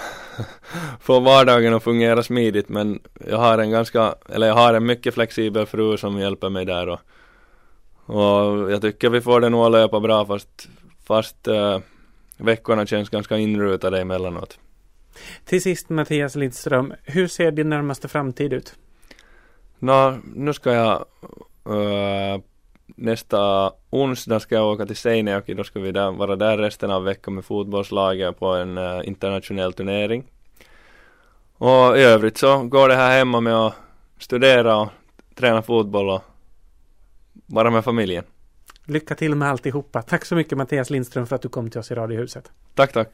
få 0.99 1.19
vardagen 1.19 1.73
att 1.73 1.83
fungera 1.83 2.23
smidigt 2.23 2.69
men 2.69 2.99
jag 3.27 3.37
har 3.37 3.57
en 3.57 3.71
ganska, 3.71 4.15
eller 4.29 4.47
jag 4.47 4.53
har 4.53 4.73
en 4.73 4.85
mycket 4.85 5.13
flexibel 5.13 5.65
fru 5.65 5.97
som 5.97 6.19
hjälper 6.19 6.49
mig 6.49 6.65
där 6.65 6.89
och, 6.89 6.99
och 8.05 8.71
jag 8.71 8.81
tycker 8.81 9.09
vi 9.09 9.21
får 9.21 9.41
det 9.41 9.49
nog 9.49 9.65
att 9.65 9.71
löpa 9.71 9.99
bra 9.99 10.25
fast, 10.25 10.69
fast 11.03 11.47
uh, 11.47 11.77
veckorna 12.41 12.85
känns 12.85 13.09
ganska 13.09 13.37
inrutade 13.37 14.01
emellanåt. 14.01 14.59
Till 15.45 15.61
sist 15.61 15.89
Mattias 15.89 16.35
Lindström, 16.35 16.93
hur 17.03 17.27
ser 17.27 17.51
din 17.51 17.69
närmaste 17.69 18.07
framtid 18.07 18.53
ut? 18.53 18.75
Nå, 19.79 20.17
nu 20.35 20.53
ska 20.53 20.73
jag 20.73 21.05
uh, 21.69 22.41
nästa 22.95 23.71
onsdag 23.89 24.39
ska 24.39 24.55
jag 24.55 24.67
åka 24.67 24.85
till 24.85 24.95
Seinäjoki, 24.95 25.53
då 25.53 25.63
ska 25.63 25.79
vi 25.79 25.91
där, 25.91 26.11
vara 26.11 26.35
där 26.35 26.57
resten 26.57 26.91
av 26.91 27.03
veckan 27.03 27.35
med 27.35 27.45
fotbollslaget 27.45 28.39
på 28.39 28.47
en 28.47 28.77
uh, 28.77 29.07
internationell 29.07 29.73
turnering. 29.73 30.23
Och 31.57 31.97
i 31.97 32.01
övrigt 32.01 32.37
så 32.37 32.63
går 32.63 32.89
det 32.89 32.95
här 32.95 33.17
hemma 33.17 33.39
med 33.39 33.55
att 33.55 33.73
studera 34.17 34.77
och 34.77 34.89
träna 35.35 35.61
fotboll 35.61 36.09
och 36.09 36.21
vara 37.45 37.69
med 37.69 37.83
familjen. 37.83 38.23
Lycka 38.91 39.15
till 39.15 39.35
med 39.35 39.49
alltihopa. 39.49 40.01
Tack 40.01 40.25
så 40.25 40.35
mycket 40.35 40.57
Mattias 40.57 40.89
Lindström 40.89 41.27
för 41.27 41.35
att 41.35 41.41
du 41.41 41.49
kom 41.49 41.69
till 41.69 41.79
oss 41.79 41.91
i 41.91 41.95
Radiohuset. 41.95 42.51
Tack, 42.75 42.93
tack. 42.93 43.09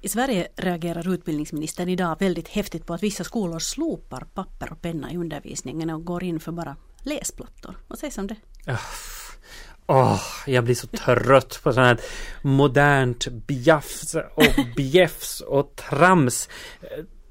I 0.00 0.08
Sverige 0.08 0.48
reagerar 0.56 1.14
utbildningsministern 1.14 1.88
idag 1.88 2.16
väldigt 2.20 2.48
häftigt 2.48 2.86
på 2.86 2.94
att 2.94 3.02
vissa 3.02 3.24
skolor 3.24 3.58
slopar 3.58 4.26
papper 4.34 4.72
och 4.72 4.82
penna 4.82 5.12
i 5.12 5.16
undervisningen 5.16 5.90
och 5.90 6.04
går 6.04 6.24
in 6.24 6.40
för 6.40 6.52
bara 6.52 6.76
läsplattor. 7.02 7.74
Vad 7.88 7.98
sägs 7.98 8.18
om 8.18 8.26
det? 8.26 8.36
Oh, 9.86 10.20
jag 10.46 10.64
blir 10.64 10.74
så 10.74 10.86
trött 10.86 11.60
på 11.62 11.72
sånt 11.72 11.86
här 11.86 12.00
modernt 12.42 13.28
bjafs 13.28 14.14
och 14.14 14.66
bjäfs 14.76 15.40
och 15.40 15.76
trams 15.76 16.48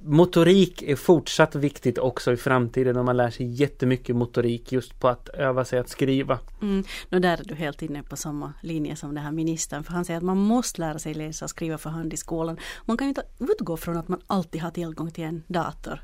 motorik 0.01 0.81
är 0.81 0.95
fortsatt 0.95 1.55
viktigt 1.55 1.97
också 1.97 2.33
i 2.33 2.37
framtiden 2.37 2.97
och 2.97 3.05
man 3.05 3.17
lär 3.17 3.29
sig 3.29 3.45
jättemycket 3.45 4.15
motorik 4.15 4.71
just 4.71 4.99
på 4.99 5.07
att 5.07 5.29
öva 5.29 5.65
sig 5.65 5.79
att 5.79 5.89
skriva. 5.89 6.39
Mm. 6.61 6.83
Och 7.11 7.21
där 7.21 7.37
är 7.37 7.43
du 7.43 7.55
helt 7.55 7.81
inne 7.81 8.03
på 8.03 8.17
samma 8.17 8.53
linje 8.61 8.95
som 8.95 9.15
den 9.15 9.23
här 9.23 9.31
ministern 9.31 9.83
för 9.83 9.93
han 9.93 10.05
säger 10.05 10.17
att 10.17 10.23
man 10.23 10.37
måste 10.37 10.81
lära 10.81 10.99
sig 10.99 11.13
läsa 11.13 11.45
och 11.45 11.49
skriva 11.49 11.77
för 11.77 11.89
hand 11.89 12.13
i 12.13 12.17
skolan. 12.17 12.57
Man 12.85 12.97
kan 12.97 13.07
ju 13.07 13.09
inte 13.09 13.23
utgå 13.39 13.77
från 13.77 13.97
att 13.97 14.07
man 14.07 14.21
alltid 14.27 14.61
har 14.61 14.71
tillgång 14.71 15.11
till 15.11 15.23
en 15.23 15.43
dator 15.47 16.01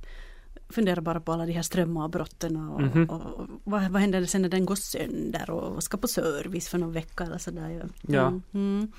funderar 0.69 1.01
bara 1.01 1.19
på 1.19 1.33
alla 1.33 1.45
de 1.45 1.53
här 1.53 1.61
strömavbrotten 1.61 2.69
och, 2.69 2.81
mm 2.81 2.91
-hmm. 2.91 3.09
och, 3.09 3.39
och 3.39 3.47
vad, 3.63 3.91
vad, 3.91 4.01
händer 4.01 4.25
sen 4.25 4.41
när 4.41 4.49
den 4.49 4.65
går 4.65 4.75
sönder 4.75 5.49
och 5.49 5.83
ska 5.83 5.97
på 5.97 6.07
service 6.07 6.67
för 6.67 6.77
någon 6.77 6.91
vecka 6.91 7.23
eller 7.23 7.37
sådär. 7.37 7.69
Mm. 7.69 7.89
Ja. 8.01 8.27
Mm. 8.53 8.91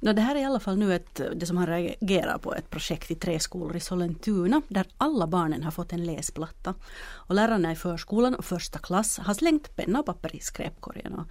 No, 0.00 0.12
det 0.12 0.20
här 0.20 0.34
är 0.34 0.40
i 0.40 0.44
alla 0.44 0.60
fall 0.60 0.78
nu 0.78 0.94
ett, 0.94 1.20
det 1.36 1.46
som 1.46 1.56
han 1.56 1.66
reagerar 1.66 2.38
på, 2.38 2.54
ett 2.54 2.70
projekt 2.70 3.10
i 3.10 3.14
tre 3.14 3.40
skolor 3.40 3.76
i 3.76 3.80
Sollentuna 3.80 4.62
där 4.68 4.86
alla 4.96 5.26
barnen 5.26 5.62
har 5.62 5.70
fått 5.70 5.92
en 5.92 6.04
läsplatta. 6.04 6.74
Och 7.10 7.34
lärarna 7.34 7.72
i 7.72 7.76
förskolan 7.76 8.34
och 8.34 8.44
första 8.44 8.78
klass 8.78 9.18
har 9.18 9.34
slängt 9.34 9.76
penna 9.76 10.00
och 10.00 10.06
papper 10.06 10.36
i 10.36 10.40
skräpkorgen. 10.40 11.14
Och 11.14 11.26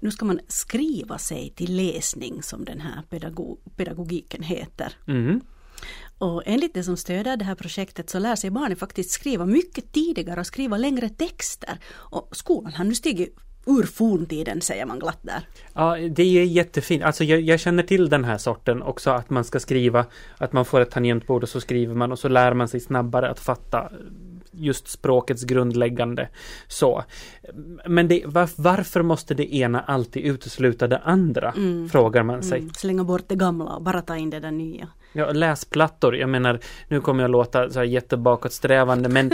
nu 0.00 0.10
ska 0.10 0.24
man 0.24 0.40
skriva 0.48 1.18
sig 1.18 1.52
till 1.56 1.76
läsning 1.76 2.42
som 2.42 2.64
den 2.64 2.80
här 2.80 3.02
pedagog 3.02 3.58
pedagogiken 3.76 4.42
heter. 4.42 4.92
Mm. 5.06 5.40
Och 6.24 6.42
enligt 6.46 6.74
det 6.74 6.82
som 6.82 6.96
stöder 6.96 7.36
det 7.36 7.44
här 7.44 7.54
projektet 7.54 8.10
så 8.10 8.18
lär 8.18 8.36
sig 8.36 8.50
barnen 8.50 8.76
faktiskt 8.76 9.10
skriva 9.10 9.46
mycket 9.46 9.92
tidigare 9.92 10.40
och 10.40 10.46
skriva 10.46 10.76
längre 10.76 11.08
texter. 11.08 11.78
Och 11.92 12.28
skolan 12.32 12.72
har 12.72 12.84
nu 12.84 12.94
stigit 12.94 13.36
ur 13.66 13.82
forntiden 13.82 14.60
säger 14.60 14.86
man 14.86 14.98
glatt 14.98 15.18
där. 15.22 15.48
Ja, 15.74 15.96
det 15.96 16.22
är 16.22 16.44
jättefint. 16.44 17.02
Alltså 17.04 17.24
jag, 17.24 17.40
jag, 17.40 17.60
känner 17.60 17.82
till 17.82 18.08
den 18.08 18.24
här 18.24 18.38
sorten 18.38 18.82
också 18.82 19.10
att 19.10 19.30
man 19.30 19.44
ska 19.44 19.60
skriva, 19.60 20.06
att 20.38 20.52
man 20.52 20.64
får 20.64 20.80
ett 20.80 20.90
tangentbord 20.90 21.42
och 21.42 21.48
så 21.48 21.60
skriver 21.60 21.94
man 21.94 22.12
och 22.12 22.18
så 22.18 22.28
lär 22.28 22.54
man 22.54 22.68
sig 22.68 22.80
snabbare 22.80 23.30
att 23.30 23.40
fatta 23.40 23.92
just 24.52 24.88
språkets 24.88 25.44
grundläggande 25.44 26.28
så. 26.68 27.04
Men 27.86 28.08
det, 28.08 28.22
var, 28.26 28.50
varför 28.56 29.02
måste 29.02 29.34
det 29.34 29.54
ena 29.54 29.80
alltid 29.80 30.24
utesluta 30.24 30.88
det 30.88 30.98
andra? 30.98 31.52
Mm. 31.56 31.88
Frågar 31.88 32.22
man 32.22 32.42
sig. 32.42 32.58
Mm. 32.58 32.74
Slänga 32.74 33.04
bort 33.04 33.28
det 33.28 33.36
gamla 33.36 33.76
och 33.76 33.82
bara 33.82 34.02
ta 34.02 34.16
in 34.16 34.30
det 34.30 34.40
där 34.40 34.50
nya. 34.50 34.88
Ja, 35.16 35.32
läsplattor. 35.32 36.16
Jag 36.16 36.28
menar, 36.28 36.60
nu 36.88 37.00
kommer 37.00 37.22
jag 37.22 37.30
låta 37.30 37.70
så 37.70 37.78
här 37.78 37.86
jättebakåtsträvande 37.86 39.08
men 39.08 39.30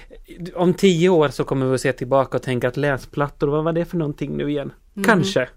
om 0.54 0.74
tio 0.74 1.08
år 1.08 1.28
så 1.28 1.44
kommer 1.44 1.66
vi 1.66 1.74
att 1.74 1.80
se 1.80 1.92
tillbaka 1.92 2.36
och 2.36 2.42
tänka 2.42 2.68
att 2.68 2.76
läsplattor, 2.76 3.48
vad 3.48 3.64
var 3.64 3.72
det 3.72 3.84
för 3.84 3.96
någonting 3.96 4.36
nu 4.36 4.50
igen? 4.50 4.72
Mm. 4.96 5.04
Kanske. 5.04 5.48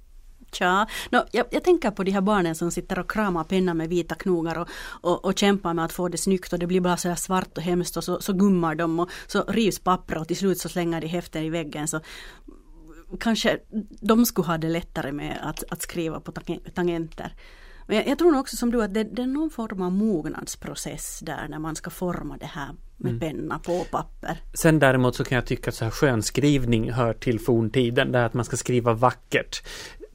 Tja, 0.51 0.87
no, 1.11 1.19
jag, 1.31 1.45
jag, 1.51 1.63
tänker 1.63 1.91
på 1.91 2.03
de 2.03 2.11
här 2.11 2.21
barnen 2.21 2.55
som 2.55 2.71
sitter 2.71 2.99
och 2.99 3.11
kramar 3.11 3.43
pennan 3.43 3.77
med 3.77 3.89
vita 3.89 4.15
knogar 4.15 4.59
och, 4.59 4.67
och, 5.01 5.25
och, 5.25 5.37
kämpar 5.37 5.73
med 5.73 5.85
att 5.85 5.91
få 5.91 6.07
det 6.07 6.17
snyggt 6.17 6.53
och 6.53 6.59
det 6.59 6.67
blir 6.67 6.81
bara 6.81 6.97
så 6.97 7.07
här 7.07 7.15
svart 7.15 7.57
och 7.57 7.63
hemskt 7.63 7.97
och 7.97 8.03
så, 8.03 8.21
så 8.21 8.33
gummar 8.33 8.75
de 8.75 8.99
och 8.99 9.09
så 9.27 9.43
rivs 9.47 9.79
pappret 9.79 10.21
och 10.21 10.27
till 10.27 10.37
slut 10.37 10.57
så 10.57 10.69
slänger 10.69 11.01
de 11.01 11.07
häften 11.07 11.43
i 11.43 11.49
väggen. 11.49 11.87
Så 11.87 11.99
kanske 13.19 13.59
de 14.01 14.25
skulle 14.25 14.47
ha 14.47 14.57
det 14.57 14.69
lättare 14.69 15.11
med 15.11 15.39
att, 15.41 15.63
att 15.69 15.81
skriva 15.81 16.19
på 16.19 16.31
tangenter. 16.75 17.33
Men 17.87 17.97
jag, 17.97 18.07
jag 18.07 18.19
tror 18.19 18.39
också 18.39 18.55
som 18.55 18.71
du 18.71 18.83
att 18.83 18.93
det, 18.93 19.03
det, 19.03 19.21
är 19.21 19.27
någon 19.27 19.49
form 19.49 19.81
av 19.81 19.91
mognadsprocess 19.91 21.19
där 21.19 21.47
när 21.47 21.59
man 21.59 21.75
ska 21.75 21.89
forma 21.89 22.37
det 22.37 22.45
här 22.45 22.75
med 22.97 23.09
mm. 23.09 23.19
penna 23.19 23.59
på 23.59 23.85
papper. 23.91 24.37
Sen 24.53 24.79
däremot 24.79 25.15
så 25.15 25.23
kan 25.23 25.35
jag 25.35 25.45
tycka 25.45 25.69
att 25.69 25.75
så 25.75 25.83
här 25.83 25.91
skönskrivning 25.91 26.91
hör 26.91 27.13
till 27.13 27.39
forntiden. 27.39 28.11
Det 28.11 28.17
här 28.17 28.25
att 28.25 28.33
man 28.33 28.45
ska 28.45 28.57
skriva 28.57 28.93
vackert 28.93 29.63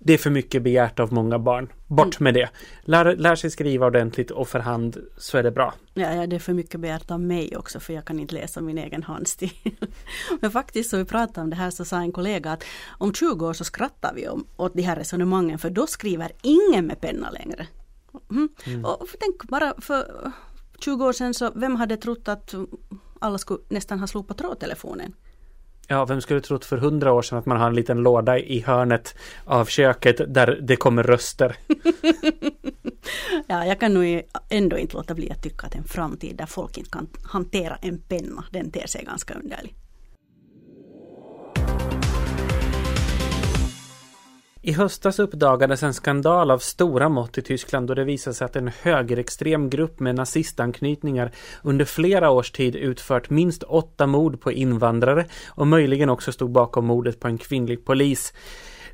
det 0.03 0.13
är 0.13 0.19
för 0.19 0.31
mycket 0.31 0.63
begärt 0.63 1.01
av 1.01 1.13
många 1.13 1.39
barn. 1.39 1.73
Bort 1.87 2.21
mm. 2.21 2.25
med 2.25 2.35
det. 2.35 2.51
Lär, 2.83 3.17
lär, 3.17 3.35
sig 3.35 3.51
skriva 3.51 3.87
ordentligt 3.87 4.31
och 4.31 4.49
för 4.49 4.59
hand 4.59 4.99
så 5.17 5.39
är 5.39 5.43
det 5.43 5.51
bra. 5.51 5.75
Ja, 5.95 6.15
ja, 6.15 6.27
det 6.27 6.37
är 6.37 6.41
för 6.41 6.53
mycket 6.53 6.81
begärt 6.81 7.11
av 7.11 7.21
mig 7.21 7.57
också 7.57 7.81
för 7.81 7.93
jag 7.93 8.05
kan 8.05 8.21
inte 8.21 8.35
läsa 8.35 8.61
min 8.61 8.79
egen 8.79 9.03
handstil. 9.03 9.51
Men 10.41 10.51
faktiskt 10.51 10.91
så 10.91 10.97
vi 10.97 11.05
pratade 11.05 11.41
om 11.41 11.51
det 11.51 11.57
här 11.57 11.71
så 11.71 11.85
sa 11.85 12.01
en 12.01 12.13
kollega 12.13 12.53
att 12.53 12.65
om 12.89 13.15
20 13.15 13.47
år 13.47 13.53
så 13.53 13.65
skrattar 13.65 14.15
vi 14.15 14.29
om, 14.29 14.47
åt 14.57 14.75
de 14.75 14.83
här 14.83 14.97
resonemangen 14.97 15.59
för 15.59 15.71
då 15.71 15.87
skriver 15.87 16.33
ingen 16.43 16.87
med 16.87 17.01
penna 17.01 17.31
längre. 17.31 17.67
Mm. 18.31 18.49
Mm. 18.67 18.85
Och 18.85 19.07
tänk 19.21 19.43
bara 19.43 19.75
för 19.79 20.33
20 20.79 21.05
år 21.05 21.13
sedan 21.13 21.35
så 21.35 21.51
vem 21.55 21.77
hade 21.77 21.97
trott 21.97 22.29
att 22.29 22.55
alla 23.19 23.39
skulle 23.39 23.61
nästan 23.69 24.01
ha 24.01 24.07
slopat 24.07 24.39
trådtelefonen? 24.39 25.15
Ja, 25.93 26.05
vem 26.05 26.21
skulle 26.21 26.41
trott 26.41 26.65
för 26.65 26.77
hundra 26.77 27.13
år 27.13 27.23
sedan 27.23 27.39
att 27.39 27.47
man 27.47 27.57
har 27.57 27.67
en 27.67 27.75
liten 27.75 27.99
låda 27.99 28.39
i 28.39 28.61
hörnet 28.61 29.15
av 29.45 29.65
köket 29.65 30.35
där 30.35 30.59
det 30.63 30.77
kommer 30.77 31.03
röster? 31.03 31.57
ja, 33.47 33.67
jag 33.67 33.81
kan 33.81 33.95
nog 33.95 34.23
ändå 34.49 34.79
inte 34.79 34.97
låta 34.97 35.15
bli 35.15 35.31
att 35.31 35.43
tycka 35.43 35.67
att 35.67 35.75
en 35.75 35.85
framtid 35.85 36.37
där 36.37 36.47
folk 36.47 36.79
inte 36.79 36.91
kan 36.91 37.09
hantera 37.23 37.77
en 37.83 37.99
penna, 37.99 38.45
den 38.51 38.71
ter 38.71 38.87
sig 38.87 39.05
ganska 39.05 39.35
underlig. 39.35 39.75
I 44.63 44.73
höstas 44.73 45.19
uppdagades 45.19 45.83
en 45.83 45.95
skandal 45.95 46.51
av 46.51 46.59
stora 46.59 47.09
mått 47.09 47.39
i 47.39 47.43
Tyskland 47.43 47.89
då 47.89 47.95
det 47.95 48.05
visade 48.05 48.35
sig 48.35 48.45
att 48.45 48.57
en 48.57 48.71
högerextrem 48.83 49.71
grupp 49.71 50.01
med 50.01 50.15
nazistanknytningar 50.15 51.33
under 51.63 51.85
flera 51.85 52.31
års 52.31 52.51
tid 52.51 52.77
utfört 52.77 53.31
minst 53.31 53.63
åtta 53.63 54.07
mord 54.07 54.41
på 54.41 54.53
invandrare 54.53 55.27
och 55.49 55.67
möjligen 55.67 56.11
också 56.11 56.33
stod 56.33 56.51
bakom 56.51 56.87
mordet 56.87 57.21
på 57.21 57.29
en 57.29 57.39
kvinnlig 57.39 57.85
polis. 57.85 58.33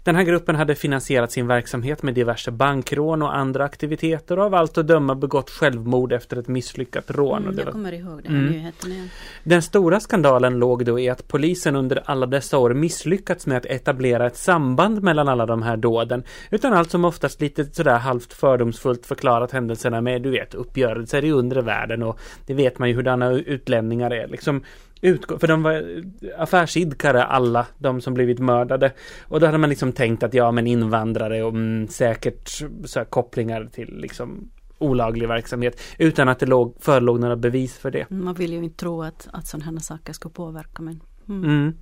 Den 0.07 0.17
här 0.17 0.23
gruppen 0.23 0.57
hade 0.57 0.75
finansierat 0.75 1.33
sin 1.33 1.47
verksamhet 1.47 2.03
med 2.03 2.15
diverse 2.15 2.51
bankrån 2.51 3.23
och 3.23 3.37
andra 3.37 3.65
aktiviteter 3.65 4.39
och 4.39 4.45
av 4.45 4.55
allt 4.55 4.79
att 4.79 4.87
döma 4.87 5.15
begått 5.15 5.51
självmord 5.51 6.13
efter 6.13 6.37
ett 6.37 6.49
misslyckat 6.49 7.11
rån. 7.11 7.43
Mm, 7.43 7.59
jag 7.59 7.73
kommer 7.73 7.93
ihåg 7.93 8.23
den 8.23 8.33
mm. 8.33 8.53
nyheten 8.53 8.93
igen. 8.93 9.09
Den 9.45 9.63
stora 9.63 10.01
skandalen 10.01 10.59
låg 10.59 10.85
då 10.85 11.01
i 11.01 11.09
att 11.09 11.29
polisen 11.29 11.77
under 11.77 12.03
alla 12.05 12.27
dessa 12.27 12.59
år 12.59 12.75
misslyckats 12.75 13.47
med 13.47 13.57
att 13.57 13.67
etablera 13.67 14.27
ett 14.27 14.37
samband 14.37 15.03
mellan 15.03 15.29
alla 15.29 15.47
de 15.47 15.63
här 15.63 15.77
dåden. 15.77 16.23
Utan 16.51 16.73
allt 16.73 16.91
som 16.91 17.05
oftast 17.05 17.41
lite 17.41 17.65
sådär 17.65 17.99
halvt 17.99 18.33
fördomsfullt 18.33 19.07
förklarat 19.07 19.53
händelserna 19.53 20.01
med, 20.01 20.23
du 20.23 20.31
vet, 20.31 20.55
uppgörelser 20.55 21.25
i 21.25 21.31
undre 21.31 21.63
världen 21.63 22.03
och 22.03 22.19
det 22.47 22.55
vet 22.55 22.79
man 22.79 22.89
ju 22.89 22.95
hurdana 22.95 23.33
utlänningar 23.33 24.11
är. 24.11 24.29
Liksom 24.29 24.63
utgå, 25.01 25.39
för 25.39 25.47
de 25.47 25.63
var 25.63 26.03
affärsidkare 26.37 27.25
alla, 27.25 27.67
de 27.79 28.01
som 28.01 28.15
blivit 28.15 28.39
mördade. 28.39 28.93
Och 29.23 29.41
då 29.41 29.47
hade 29.47 29.59
man 29.59 29.71
liksom 29.71 29.93
tänkt 29.93 30.23
att 30.23 30.35
ja 30.35 30.51
men 30.51 30.67
invandrare 30.67 31.43
och 31.43 31.51
mm, 31.51 31.89
säkert 31.89 32.63
så 32.85 33.05
kopplingar 33.05 33.69
till 33.73 33.97
liksom 33.97 34.51
olaglig 34.79 35.29
verksamhet 35.29 35.81
utan 35.99 36.29
att 36.29 36.39
det 36.39 36.47
låg, 36.47 36.77
förelåg 36.81 37.21
några 37.21 37.37
bevis 37.37 37.79
för 37.79 37.91
det. 37.91 38.11
Man 38.11 38.35
vill 38.35 38.53
ju 38.53 38.65
inte 38.65 38.77
tro 38.77 39.03
att, 39.03 39.29
att 39.33 39.47
sådana 39.47 39.65
här 39.65 39.79
saker 39.79 40.13
ska 40.13 40.29
påverka 40.29 40.83
men 40.83 41.01
Mm. 41.29 41.45
Mm. 41.45 41.75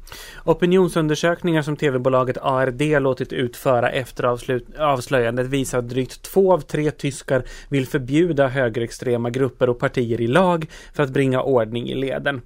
Opinionsundersökningar 0.45 1.63
som 1.63 1.77
tv-bolaget 1.77 2.37
ARD 2.43 2.83
låtit 3.03 3.33
utföra 3.33 3.91
efter 3.91 4.25
avslöjandet 4.79 5.47
visar 5.47 5.79
att 5.79 5.89
drygt 5.89 6.23
två 6.23 6.53
av 6.53 6.61
tre 6.61 6.91
tyskar 6.91 7.45
vill 7.69 7.87
förbjuda 7.87 8.49
högerextrema 8.49 9.31
grupper 9.31 9.69
och 9.69 9.79
partier 9.79 10.21
i 10.21 10.27
lag 10.27 10.67
för 10.93 11.03
att 11.03 11.11
bringa 11.11 11.43
ordning 11.43 11.89
i 11.89 11.95
leden. 11.95 12.43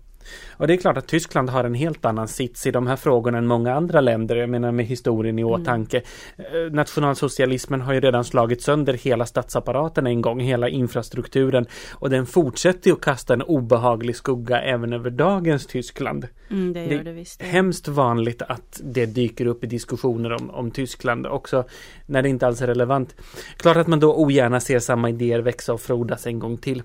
Och 0.50 0.66
det 0.66 0.74
är 0.74 0.76
klart 0.76 0.96
att 0.96 1.08
Tyskland 1.08 1.50
har 1.50 1.64
en 1.64 1.74
helt 1.74 2.04
annan 2.04 2.28
sits 2.28 2.66
i 2.66 2.70
de 2.70 2.86
här 2.86 2.96
frågorna 2.96 3.38
än 3.38 3.46
många 3.46 3.74
andra 3.74 4.00
länder, 4.00 4.36
jag 4.36 4.50
menar 4.50 4.72
med 4.72 4.86
historien 4.86 5.38
i 5.38 5.42
mm. 5.42 5.52
åtanke. 5.52 6.02
Mm. 6.36 6.72
Nationalsocialismen 6.72 7.80
har 7.80 7.92
ju 7.92 8.00
redan 8.00 8.24
slagit 8.24 8.62
sönder 8.62 8.94
hela 8.94 9.26
statsapparaten 9.26 10.06
en 10.06 10.22
gång, 10.22 10.40
hela 10.40 10.68
infrastrukturen 10.68 11.66
och 11.92 12.10
den 12.10 12.26
fortsätter 12.26 12.92
att 12.92 13.00
kasta 13.00 13.34
en 13.34 13.42
obehaglig 13.42 14.16
skugga 14.16 14.60
även 14.60 14.92
över 14.92 15.10
dagens 15.10 15.66
Tyskland. 15.66 16.28
Mm, 16.50 16.72
det 16.72 16.84
gör 16.84 17.04
det, 17.04 17.12
visst. 17.12 17.38
Det 17.38 17.44
är 17.44 17.50
hemskt 17.50 17.88
vanligt 17.88 18.42
att 18.42 18.80
det 18.84 19.06
dyker 19.06 19.46
upp 19.46 19.64
i 19.64 19.66
diskussioner 19.66 20.32
om, 20.32 20.50
om 20.50 20.70
Tyskland 20.70 21.26
också 21.26 21.64
när 22.06 22.22
det 22.22 22.28
inte 22.28 22.46
alls 22.46 22.62
är 22.62 22.66
relevant. 22.66 23.14
Klart 23.56 23.76
att 23.76 23.86
man 23.86 24.00
då 24.00 24.14
ogärna 24.14 24.60
ser 24.60 24.78
samma 24.78 25.08
idéer 25.08 25.40
växa 25.40 25.72
och 25.72 25.80
frodas 25.80 26.26
en 26.26 26.38
gång 26.38 26.56
till. 26.58 26.82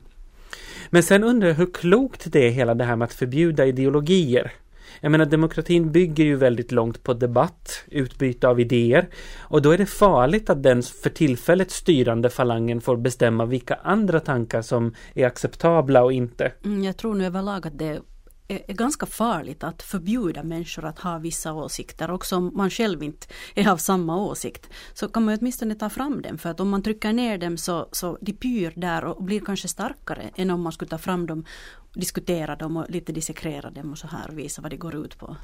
Men 0.93 1.03
sen 1.03 1.23
undrar 1.23 1.47
jag 1.47 1.55
hur 1.55 1.73
klokt 1.73 2.31
det 2.31 2.47
är 2.47 2.51
hela 2.51 2.75
det 2.75 2.83
här 2.83 2.95
med 2.95 3.05
att 3.05 3.13
förbjuda 3.13 3.65
ideologier. 3.65 4.51
Jag 5.01 5.11
menar 5.11 5.25
demokratin 5.25 5.91
bygger 5.91 6.23
ju 6.23 6.35
väldigt 6.35 6.71
långt 6.71 7.03
på 7.03 7.13
debatt, 7.13 7.83
utbyte 7.87 8.47
av 8.47 8.59
idéer 8.59 9.07
och 9.39 9.61
då 9.61 9.71
är 9.71 9.77
det 9.77 9.85
farligt 9.85 10.49
att 10.49 10.63
den 10.63 10.83
för 10.83 11.09
tillfället 11.09 11.71
styrande 11.71 12.29
falangen 12.29 12.81
får 12.81 12.97
bestämma 12.97 13.45
vilka 13.45 13.75
andra 13.75 14.19
tankar 14.19 14.61
som 14.61 14.93
är 15.13 15.25
acceptabla 15.25 16.03
och 16.03 16.13
inte. 16.13 16.51
Mm, 16.65 16.83
jag 16.83 16.97
tror 16.97 17.15
nu 17.15 17.25
överlag 17.25 17.67
att 17.67 17.79
det 17.79 17.99
är 18.67 18.73
ganska 18.73 19.05
farligt 19.05 19.63
att 19.63 19.81
förbjuda 19.81 20.43
människor 20.43 20.85
att 20.85 20.99
ha 20.99 21.17
vissa 21.17 21.53
åsikter. 21.53 22.11
också 22.11 22.35
om 22.35 22.51
man 22.53 22.69
själv 22.69 23.03
inte 23.03 23.27
är 23.55 23.69
av 23.69 23.77
samma 23.77 24.17
åsikt 24.17 24.69
så 24.93 25.07
kan 25.07 25.25
man 25.25 25.37
åtminstone 25.39 25.75
ta 25.75 25.89
fram 25.89 26.21
dem. 26.21 26.37
För 26.37 26.49
att 26.49 26.59
om 26.59 26.69
man 26.69 26.83
trycker 26.83 27.13
ner 27.13 27.37
dem 27.37 27.57
så, 27.57 27.89
så 27.91 28.17
de 28.21 28.33
pyr 28.33 28.73
där 28.75 29.03
och 29.03 29.23
blir 29.23 29.39
kanske 29.39 29.67
starkare 29.67 30.29
än 30.35 30.49
om 30.49 30.61
man 30.61 30.71
skulle 30.71 30.89
ta 30.89 30.97
fram 30.97 31.27
dem 31.27 31.45
diskutera 31.93 32.55
dem 32.55 32.77
och 32.77 32.85
lite 32.89 33.11
dissekrera 33.11 33.69
dem 33.69 33.91
och 33.91 33.97
så 33.97 34.07
här 34.07 34.29
visa 34.31 34.61
vad 34.61 34.71
det 34.71 34.77
går 34.77 34.95
ut 34.95 35.17
på. 35.17 35.35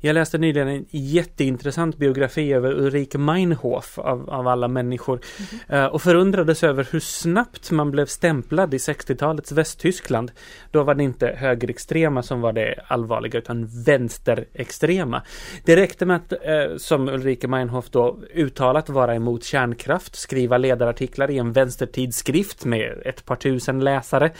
Jag 0.00 0.14
läste 0.14 0.38
nyligen 0.38 0.68
en 0.68 0.86
jätteintressant 0.90 1.96
biografi 1.96 2.52
över 2.52 2.72
Ulrike 2.72 3.18
Meinhof 3.18 3.98
av, 3.98 4.30
av 4.30 4.48
alla 4.48 4.68
människor 4.68 5.20
mm. 5.68 5.90
och 5.90 6.02
förundrades 6.02 6.64
över 6.64 6.88
hur 6.90 7.00
snabbt 7.00 7.70
man 7.70 7.90
blev 7.90 8.06
stämplad 8.06 8.74
i 8.74 8.76
60-talets 8.76 9.52
Västtyskland. 9.52 10.32
Då 10.70 10.82
var 10.82 10.94
det 10.94 11.04
inte 11.04 11.26
högerextrema 11.26 12.22
som 12.22 12.40
var 12.40 12.52
det 12.52 12.74
allvarliga 12.86 13.38
utan 13.38 13.66
vänsterextrema. 13.84 15.22
Det 15.64 15.76
räckte 15.76 16.06
med 16.06 16.16
att, 16.16 16.32
uh, 16.32 16.76
som 16.76 17.08
Ulrike 17.08 17.48
Meinhof 17.48 17.90
då 17.90 18.18
uttalat 18.34 18.88
vara 18.88 19.14
emot 19.14 19.44
kärnkraft, 19.44 20.16
skriva 20.16 20.58
ledarartiklar 20.58 21.30
i 21.30 21.38
en 21.38 21.52
vänstertidskrift 21.52 22.64
med 22.64 23.02
ett 23.04 23.24
par 23.24 23.36
tusen 23.36 23.80
läsare 23.80 24.30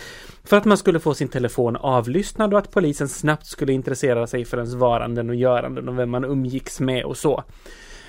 för 0.44 0.56
att 0.56 0.64
man 0.64 0.78
skulle 0.78 1.00
få 1.00 1.14
sin 1.14 1.28
telefon 1.54 1.76
avlyssnad 1.76 2.52
och 2.52 2.58
att 2.58 2.70
polisen 2.70 3.08
snabbt 3.08 3.46
skulle 3.46 3.72
intressera 3.72 4.26
sig 4.26 4.44
för 4.44 4.56
ens 4.56 4.74
varanden 4.74 5.30
och 5.30 5.36
göranden 5.36 5.88
och 5.88 5.98
vem 5.98 6.10
man 6.10 6.24
umgicks 6.24 6.80
med 6.80 7.04
och 7.04 7.16
så. 7.16 7.44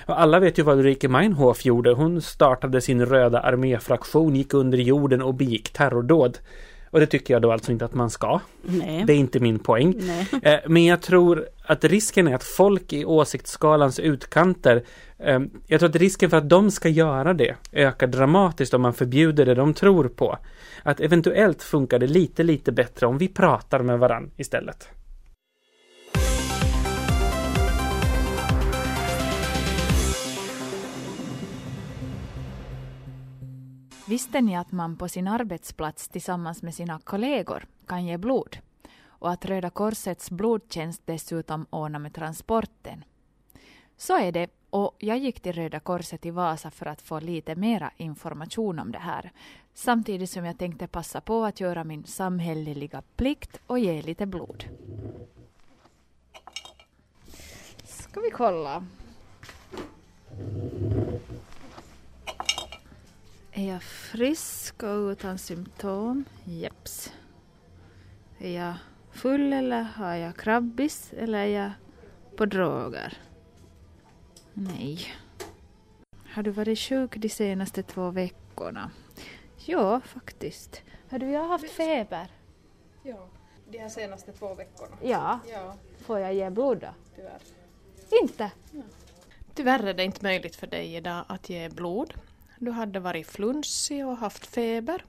Och 0.06 0.20
alla 0.20 0.40
vet 0.40 0.58
ju 0.58 0.62
vad 0.62 0.78
Ulrike 0.78 1.08
Meinhof 1.08 1.64
gjorde. 1.64 1.92
Hon 1.92 2.22
startade 2.22 2.80
sin 2.80 3.06
röda 3.06 3.40
arméfraktion, 3.40 4.36
gick 4.36 4.54
under 4.54 4.78
jorden 4.78 5.22
och 5.22 5.34
begick 5.34 5.72
terrordåd. 5.72 6.38
Och 6.96 7.00
det 7.00 7.06
tycker 7.06 7.34
jag 7.34 7.42
då 7.42 7.52
alltså 7.52 7.72
inte 7.72 7.84
att 7.84 7.94
man 7.94 8.10
ska. 8.10 8.40
Nej. 8.62 9.04
Det 9.06 9.12
är 9.12 9.16
inte 9.16 9.40
min 9.40 9.58
poäng. 9.58 9.94
Nej. 9.98 10.26
Eh, 10.42 10.58
men 10.66 10.84
jag 10.84 11.02
tror 11.02 11.48
att 11.62 11.84
risken 11.84 12.28
är 12.28 12.34
att 12.34 12.44
folk 12.44 12.92
i 12.92 13.04
åsiktsskalans 13.04 13.98
utkanter 13.98 14.82
eh, 15.18 15.40
Jag 15.66 15.80
tror 15.80 15.90
att 15.90 15.96
risken 15.96 16.30
för 16.30 16.36
att 16.36 16.48
de 16.48 16.70
ska 16.70 16.88
göra 16.88 17.34
det 17.34 17.54
ökar 17.72 18.06
dramatiskt 18.06 18.74
om 18.74 18.82
man 18.82 18.94
förbjuder 18.94 19.46
det 19.46 19.54
de 19.54 19.74
tror 19.74 20.08
på. 20.08 20.38
Att 20.82 21.00
eventuellt 21.00 21.62
funkar 21.62 21.98
det 21.98 22.06
lite, 22.06 22.42
lite 22.42 22.72
bättre 22.72 23.06
om 23.06 23.18
vi 23.18 23.28
pratar 23.28 23.82
med 23.82 23.98
varann 23.98 24.30
istället. 24.36 24.88
Visste 34.08 34.40
ni 34.40 34.56
att 34.56 34.72
man 34.72 34.96
på 34.96 35.08
sin 35.08 35.28
arbetsplats 35.28 36.08
tillsammans 36.08 36.62
med 36.62 36.74
sina 36.74 36.98
kollegor 36.98 37.66
kan 37.86 38.06
ge 38.06 38.18
blod? 38.18 38.58
Och 39.06 39.30
att 39.30 39.44
Röda 39.44 39.70
Korsets 39.70 40.30
blodtjänst 40.30 41.02
dessutom 41.04 41.66
ordnar 41.70 41.98
med 41.98 42.14
transporten? 42.14 43.04
Så 43.96 44.18
är 44.18 44.32
det 44.32 44.50
och 44.70 44.94
jag 44.98 45.18
gick 45.18 45.40
till 45.40 45.52
Röda 45.52 45.80
Korset 45.80 46.26
i 46.26 46.30
Vasa 46.30 46.70
för 46.70 46.86
att 46.86 47.02
få 47.02 47.20
lite 47.20 47.54
mera 47.54 47.90
information 47.96 48.78
om 48.78 48.92
det 48.92 48.98
här. 48.98 49.32
Samtidigt 49.74 50.30
som 50.30 50.44
jag 50.44 50.58
tänkte 50.58 50.86
passa 50.86 51.20
på 51.20 51.44
att 51.44 51.60
göra 51.60 51.84
min 51.84 52.04
samhälleliga 52.04 53.02
plikt 53.16 53.60
och 53.66 53.78
ge 53.78 54.02
lite 54.02 54.26
blod. 54.26 54.64
Ska 57.84 58.20
vi 58.20 58.30
kolla? 58.30 58.86
Är 63.58 63.68
jag 63.68 63.82
frisk 63.82 64.82
och 64.82 65.08
utan 65.10 65.38
symptom? 65.38 66.24
Jeps. 66.44 67.12
Är 68.38 68.50
jag 68.50 68.74
full 69.12 69.52
eller 69.52 69.82
har 69.82 70.14
jag 70.14 70.36
krabbis 70.36 71.12
eller 71.12 71.38
är 71.38 71.46
jag 71.46 71.70
på 72.36 72.46
droger? 72.46 73.18
Nej. 74.54 75.00
Har 76.34 76.42
du 76.42 76.50
varit 76.50 76.78
sjuk 76.78 77.16
de 77.16 77.28
senaste 77.28 77.82
två 77.82 78.10
veckorna? 78.10 78.90
Ja, 79.64 80.00
faktiskt. 80.00 80.82
Har 81.10 81.18
du 81.18 81.30
jag 81.30 81.48
haft 81.48 81.70
feber? 81.70 82.30
Ja, 83.02 83.28
de 83.70 83.78
här 83.78 83.88
senaste 83.88 84.32
två 84.32 84.54
veckorna. 84.54 84.96
Ja. 85.02 85.40
Ja, 85.52 85.76
Får 85.98 86.18
jag 86.18 86.34
ge 86.34 86.50
blod 86.50 86.78
då? 86.78 86.88
tyvärr. 87.16 87.40
Inte? 88.22 88.50
Tyvärr 89.54 89.82
är 89.86 89.94
det 89.94 90.04
inte 90.04 90.22
möjligt 90.24 90.56
för 90.56 90.66
dig 90.66 90.94
idag 90.94 91.24
att 91.28 91.48
ge 91.50 91.68
blod. 91.68 92.14
Du 92.58 92.70
hade 92.70 93.00
varit 93.00 93.26
flunsig 93.26 94.06
och 94.06 94.16
haft 94.16 94.46
feber. 94.46 95.04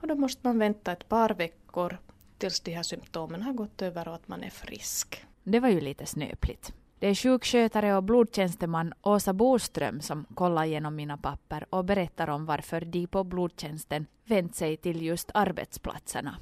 Och 0.00 0.08
då 0.08 0.14
måste 0.14 0.40
man 0.46 0.58
vänta 0.58 0.92
ett 0.92 1.08
par 1.08 1.30
veckor 1.30 1.98
tills 2.38 2.60
de 2.60 2.72
här 2.74 2.82
symptomen 2.82 3.42
har 3.42 3.52
gått 3.52 3.82
över 3.82 4.08
och 4.08 4.14
att 4.14 4.28
man 4.28 4.42
är 4.42 4.50
frisk. 4.50 5.24
Det 5.44 5.60
var 5.60 5.68
ju 5.68 5.80
lite 5.80 6.06
snöpligt. 6.06 6.72
Det 6.98 7.06
är 7.06 7.14
sjukskötare 7.14 7.96
och 7.96 8.02
blodtjänsteman 8.02 8.92
Åsa 9.02 9.32
Boström 9.32 10.00
som 10.00 10.24
kollar 10.34 10.64
igenom 10.64 10.96
mina 10.96 11.16
papper 11.16 11.66
och 11.70 11.84
berättar 11.84 12.28
om 12.28 12.46
varför 12.46 12.80
de 12.80 13.06
på 13.06 13.24
blodtjänsten 13.24 14.06
vänt 14.24 14.56
sig 14.56 14.76
till 14.76 15.02
just 15.02 15.30
arbetsplatserna. 15.34 16.36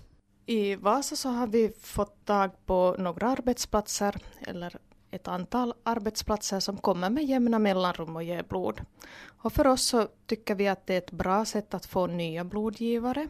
I 0.46 0.76
Vasa 0.76 1.16
så 1.16 1.28
har 1.28 1.46
vi 1.46 1.72
fått 1.80 2.24
tag 2.24 2.50
på 2.66 2.96
några 2.98 3.28
arbetsplatser, 3.28 4.16
eller 4.40 4.76
ett 5.10 5.28
antal 5.28 5.74
arbetsplatser 5.82 6.60
som 6.60 6.76
kommer 6.76 7.10
med 7.10 7.24
jämna 7.24 7.58
mellanrum 7.58 8.16
och 8.16 8.22
ger 8.22 8.42
blod. 8.42 8.80
Och 9.24 9.52
för 9.52 9.66
oss 9.66 9.82
så 9.82 10.08
tycker 10.26 10.54
vi 10.54 10.68
att 10.68 10.86
det 10.86 10.94
är 10.94 10.98
ett 10.98 11.10
bra 11.10 11.44
sätt 11.44 11.74
att 11.74 11.86
få 11.86 12.06
nya 12.06 12.44
blodgivare. 12.44 13.28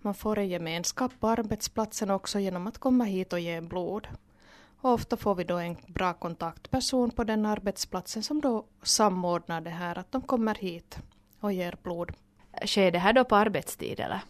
Man 0.00 0.14
får 0.14 0.38
en 0.38 0.48
gemenskap 0.48 1.12
på 1.20 1.28
arbetsplatsen 1.28 2.10
också 2.10 2.38
genom 2.38 2.66
att 2.66 2.78
komma 2.78 3.04
hit 3.04 3.32
och 3.32 3.40
ge 3.40 3.60
blod. 3.60 4.08
Och 4.80 4.92
ofta 4.92 5.16
får 5.16 5.34
vi 5.34 5.44
då 5.44 5.56
en 5.56 5.76
bra 5.86 6.12
kontaktperson 6.14 7.10
på 7.10 7.24
den 7.24 7.46
arbetsplatsen 7.46 8.22
som 8.22 8.40
då 8.40 8.64
samordnar 8.82 9.60
det 9.60 9.70
här 9.70 9.98
att 9.98 10.12
de 10.12 10.22
kommer 10.22 10.54
hit 10.54 10.98
och 11.40 11.52
ger 11.52 11.76
blod. 11.82 12.12
Sker 12.66 12.90
det 12.90 12.98
här 12.98 13.12
då 13.12 13.24
på 13.24 13.36
arbetstid 13.36 14.00
eller? 14.00 14.20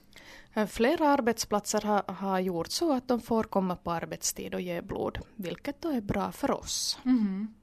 Eh, 0.55 0.67
Flera 0.67 1.09
arbetsplatser 1.09 1.81
har, 1.81 2.03
har 2.07 2.40
gjort 2.40 2.71
så 2.71 2.93
att 2.93 3.09
de 3.09 3.21
får 3.21 3.45
komma 3.45 3.77
på 3.77 3.93
arbetstid 3.93 4.55
och 4.55 4.61
ge 4.61 4.83
blod, 4.83 5.19
vilket 5.37 5.83
då 5.83 5.88
är 5.88 6.01
bra 6.01 6.33
för 6.33 6.51
oss. 6.51 6.99
Mm. 7.05 7.55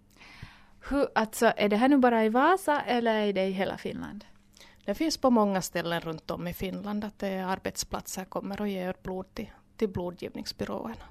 Hur, 0.89 1.07
alltså, 1.15 1.53
är 1.57 1.69
det 1.69 1.75
här 1.75 1.89
nu 1.89 1.97
bara 1.97 2.25
i 2.25 2.29
Vasa 2.29 2.81
eller 2.81 3.15
är 3.15 3.33
det 3.33 3.45
i 3.45 3.51
hela 3.51 3.77
Finland? 3.77 4.25
Det 4.85 4.95
finns 4.95 5.17
på 5.17 5.29
många 5.29 5.61
ställen 5.61 6.01
runt 6.01 6.31
om 6.31 6.47
i 6.47 6.53
Finland 6.53 7.03
att 7.03 7.19
det 7.19 7.27
är 7.27 7.45
arbetsplatser 7.45 8.25
kommer 8.25 8.61
och 8.61 8.67
ger 8.67 8.95
blod 9.03 9.33
till, 9.33 9.51
till 9.77 9.89
blodgivningsbyråerna. 9.89 11.05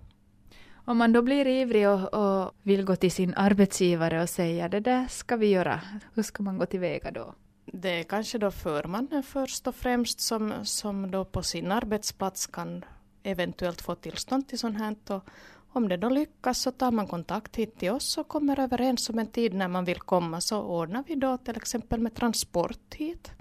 Om 0.85 0.99
man 0.99 1.13
då 1.13 1.23
blir 1.23 1.47
ivrig 1.47 1.89
och, 1.89 2.15
och 2.15 2.53
vill 2.63 2.85
gå 2.85 2.97
till 2.97 3.13
sin 3.13 3.35
arbetsgivare 3.35 4.23
och 4.23 4.29
säga 4.29 4.69
det 4.69 4.81
där 4.81 5.07
ska 5.07 5.37
vi 5.37 5.47
göra, 5.47 5.81
hur 6.15 6.23
ska 6.23 6.43
man 6.43 6.59
gå 6.59 6.67
tillväga 6.67 7.11
då? 7.11 7.35
Det 7.73 8.01
är 8.01 8.03
kanske 8.03 8.39
då 8.39 8.51
förmannen 8.51 9.23
först 9.23 9.67
och 9.67 9.75
främst 9.75 10.21
som, 10.21 10.53
som 10.63 11.11
då 11.11 11.25
på 11.25 11.43
sin 11.43 11.73
arbetsplats 11.73 12.47
kan 12.47 12.85
eventuellt 13.23 13.81
få 13.81 13.95
tillstånd 13.95 14.49
till 14.49 14.59
sånt 14.59 14.79
här. 14.79 14.97
Och 15.09 15.29
om 15.73 15.89
det 15.89 15.97
då 15.97 16.09
lyckas 16.09 16.59
så 16.59 16.71
tar 16.71 16.91
man 16.91 17.07
kontakt 17.07 17.57
hit 17.57 17.79
till 17.79 17.91
oss 17.91 18.19
och 18.19 18.29
kommer 18.29 18.61
överens 18.61 19.11
om 19.11 19.19
en 19.19 19.27
tid 19.27 19.55
när 19.55 19.69
man 19.69 19.85
vill 19.85 20.01
komma 20.01 20.41
så 20.41 20.63
ordnar 20.63 21.05
vi 21.07 21.15
då 21.15 21.39
till 21.39 21.57
exempel 21.57 22.01
med 22.01 22.15
transport 22.15 22.95
hit. 22.95 23.33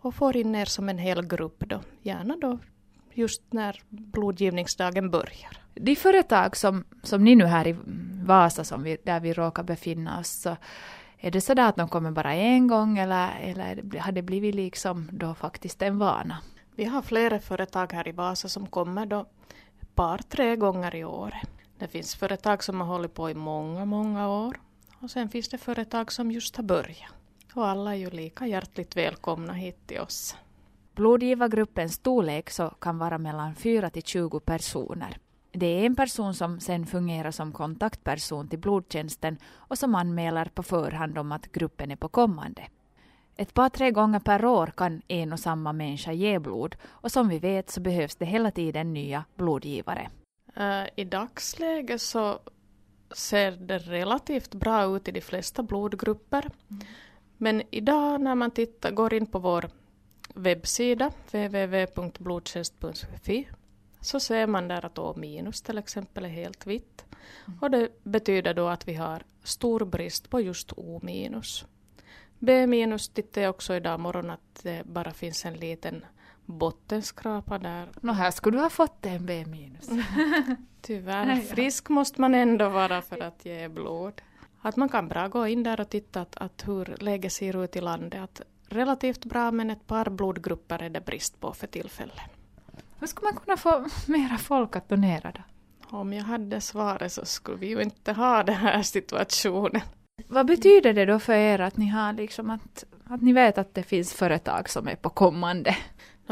Och 0.00 0.14
får 0.14 0.36
in 0.36 0.54
er 0.54 0.64
som 0.64 0.88
en 0.88 0.98
hel 0.98 1.26
grupp 1.26 1.64
då, 1.68 1.80
gärna 2.02 2.36
då 2.36 2.58
just 3.14 3.42
när 3.52 3.82
blodgivningsdagen 3.88 5.10
börjar. 5.10 5.58
De 5.74 5.96
företag 5.96 6.56
som, 6.56 6.84
som 7.02 7.24
ni 7.24 7.36
nu 7.36 7.44
här 7.44 7.66
i 7.66 7.76
Vasa, 8.24 8.64
som 8.64 8.82
vi, 8.82 8.96
där 9.04 9.20
vi 9.20 9.32
råkar 9.32 9.62
befinna 9.62 10.20
oss, 10.20 10.28
så 10.28 10.56
är 11.20 11.30
det 11.30 11.40
så 11.40 11.54
där 11.54 11.68
att 11.68 11.76
de 11.76 11.88
kommer 11.88 12.10
bara 12.10 12.34
en 12.34 12.66
gång 12.66 12.98
eller, 12.98 13.38
eller 13.40 13.98
har 13.98 14.12
det 14.12 14.22
blivit 14.22 14.54
liksom 14.54 15.08
då 15.12 15.34
faktiskt 15.34 15.82
en 15.82 15.98
vana? 15.98 16.38
Vi 16.74 16.84
har 16.84 17.02
flera 17.02 17.40
företag 17.40 17.92
här 17.92 18.08
i 18.08 18.12
Vasa 18.12 18.48
som 18.48 18.66
kommer 18.66 19.06
då 19.06 19.26
par, 19.98 20.18
tre 20.18 20.56
gånger 20.56 20.94
i 20.94 21.04
år. 21.04 21.34
Det 21.78 21.88
finns 21.88 22.14
företag 22.16 22.64
som 22.64 22.80
har 22.80 22.86
hållit 22.86 23.14
på 23.14 23.30
i 23.30 23.34
många, 23.34 23.84
många 23.84 24.28
år. 24.28 24.60
Och 25.00 25.10
sen 25.10 25.28
finns 25.28 25.48
det 25.48 25.58
företag 25.58 26.12
som 26.12 26.30
just 26.30 26.56
har 26.56 26.64
börjat. 26.64 27.12
Och 27.54 27.68
alla 27.68 27.90
är 27.90 27.98
ju 27.98 28.10
lika 28.10 28.46
hjärtligt 28.46 28.96
välkomna 28.96 29.52
hit 29.52 29.86
till 29.86 30.00
oss. 30.00 30.36
Blodgivargruppens 30.94 31.94
storlek 31.94 32.50
så 32.50 32.68
kan 32.70 32.98
vara 32.98 33.18
mellan 33.18 33.54
4 33.54 33.90
till 33.90 34.02
20 34.02 34.40
personer. 34.40 35.18
Det 35.58 35.66
är 35.66 35.86
en 35.86 35.96
person 35.96 36.34
som 36.34 36.60
sen 36.60 36.86
fungerar 36.86 37.30
som 37.30 37.52
kontaktperson 37.52 38.48
till 38.48 38.58
blodtjänsten 38.58 39.38
och 39.56 39.78
som 39.78 39.94
anmäler 39.94 40.50
på 40.54 40.62
förhand 40.62 41.18
om 41.18 41.32
att 41.32 41.52
gruppen 41.52 41.90
är 41.90 41.96
på 41.96 42.08
kommande. 42.08 42.62
Ett 43.36 43.54
par 43.54 43.68
tre 43.68 43.90
gånger 43.90 44.20
per 44.20 44.44
år 44.44 44.72
kan 44.76 45.02
en 45.08 45.32
och 45.32 45.40
samma 45.40 45.72
människa 45.72 46.12
ge 46.12 46.38
blod 46.38 46.76
och 46.86 47.12
som 47.12 47.28
vi 47.28 47.38
vet 47.38 47.70
så 47.70 47.80
behövs 47.80 48.16
det 48.16 48.24
hela 48.24 48.50
tiden 48.50 48.94
nya 48.94 49.24
blodgivare. 49.36 50.08
Uh, 50.56 50.84
I 50.96 51.04
dagsläget 51.04 52.02
så 52.02 52.38
ser 53.10 53.52
det 53.52 53.78
relativt 53.78 54.54
bra 54.54 54.96
ut 54.96 55.08
i 55.08 55.12
de 55.12 55.20
flesta 55.20 55.62
blodgrupper. 55.62 56.50
Mm. 56.70 56.82
Men 57.36 57.62
idag 57.70 58.20
när 58.20 58.34
man 58.34 58.50
tittar, 58.50 58.90
går 58.90 59.14
in 59.14 59.26
på 59.26 59.38
vår 59.38 59.70
webbsida 60.34 61.12
www.blodtjänst.fi 61.32 63.48
så 64.00 64.20
ser 64.20 64.46
man 64.46 64.68
där 64.68 64.86
att 64.86 64.98
O 64.98 65.14
minus 65.16 65.62
till 65.62 65.78
exempel 65.78 66.24
är 66.24 66.28
helt 66.28 66.66
vitt. 66.66 67.04
Mm. 67.46 67.58
Och 67.60 67.70
det 67.70 67.88
betyder 68.02 68.54
då 68.54 68.68
att 68.68 68.88
vi 68.88 68.94
har 68.94 69.22
stor 69.42 69.84
brist 69.84 70.30
på 70.30 70.40
just 70.40 70.72
O 70.72 71.00
minus. 71.02 71.64
B 72.38 72.66
minus 72.66 73.08
tittade 73.08 73.40
jag 73.40 73.50
också 73.50 73.74
idag 73.74 74.00
morgon 74.00 74.30
att 74.30 74.60
det 74.62 74.82
bara 74.86 75.12
finns 75.12 75.44
en 75.44 75.54
liten 75.54 76.04
bottenskrapa 76.44 77.58
där. 77.58 77.88
Nå, 78.00 78.12
här 78.12 78.30
skulle 78.30 78.56
du 78.56 78.62
ha 78.62 78.70
fått 78.70 79.06
en 79.06 79.26
B 79.26 79.44
minus. 79.46 79.88
Tyvärr, 80.80 81.36
frisk 81.36 81.88
måste 81.88 82.20
man 82.20 82.34
ändå 82.34 82.68
vara 82.68 83.02
för 83.02 83.22
att 83.22 83.44
ge 83.44 83.68
blod. 83.68 84.22
Att 84.60 84.76
man 84.76 84.88
kan 84.88 85.08
bra 85.08 85.28
gå 85.28 85.46
in 85.46 85.62
där 85.62 85.80
och 85.80 85.88
titta 85.88 86.20
att, 86.20 86.36
att 86.36 86.68
hur 86.68 86.96
läget 86.98 87.32
ser 87.32 87.64
ut 87.64 87.76
i 87.76 87.80
landet. 87.80 88.20
Att 88.20 88.40
relativt 88.68 89.24
bra 89.24 89.50
men 89.50 89.70
ett 89.70 89.86
par 89.86 90.10
blodgrupper 90.10 90.82
är 90.82 90.90
det 90.90 91.00
brist 91.00 91.40
på 91.40 91.52
för 91.52 91.66
tillfället. 91.66 92.37
Hur 93.00 93.06
skulle 93.06 93.32
man 93.32 93.40
kunna 93.40 93.56
få 93.56 93.86
mera 94.06 94.38
folk 94.38 94.76
att 94.76 94.88
donera 94.88 95.32
då? 95.32 95.42
Om 95.96 96.12
jag 96.12 96.24
hade 96.24 96.60
svaret 96.60 97.12
så 97.12 97.24
skulle 97.24 97.58
vi 97.58 97.68
ju 97.68 97.82
inte 97.82 98.12
ha 98.12 98.42
den 98.42 98.54
här 98.54 98.82
situationen. 98.82 99.82
Vad 100.26 100.46
betyder 100.46 100.92
det 100.92 101.06
då 101.06 101.18
för 101.18 101.32
er 101.32 101.58
att 101.58 101.76
ni 101.76 101.88
har 101.88 102.12
liksom 102.12 102.50
att, 102.50 102.84
att 103.04 103.22
ni 103.22 103.32
vet 103.32 103.58
att 103.58 103.74
det 103.74 103.82
finns 103.82 104.14
företag 104.14 104.70
som 104.70 104.88
är 104.88 104.96
på 104.96 105.10
kommande? 105.10 105.76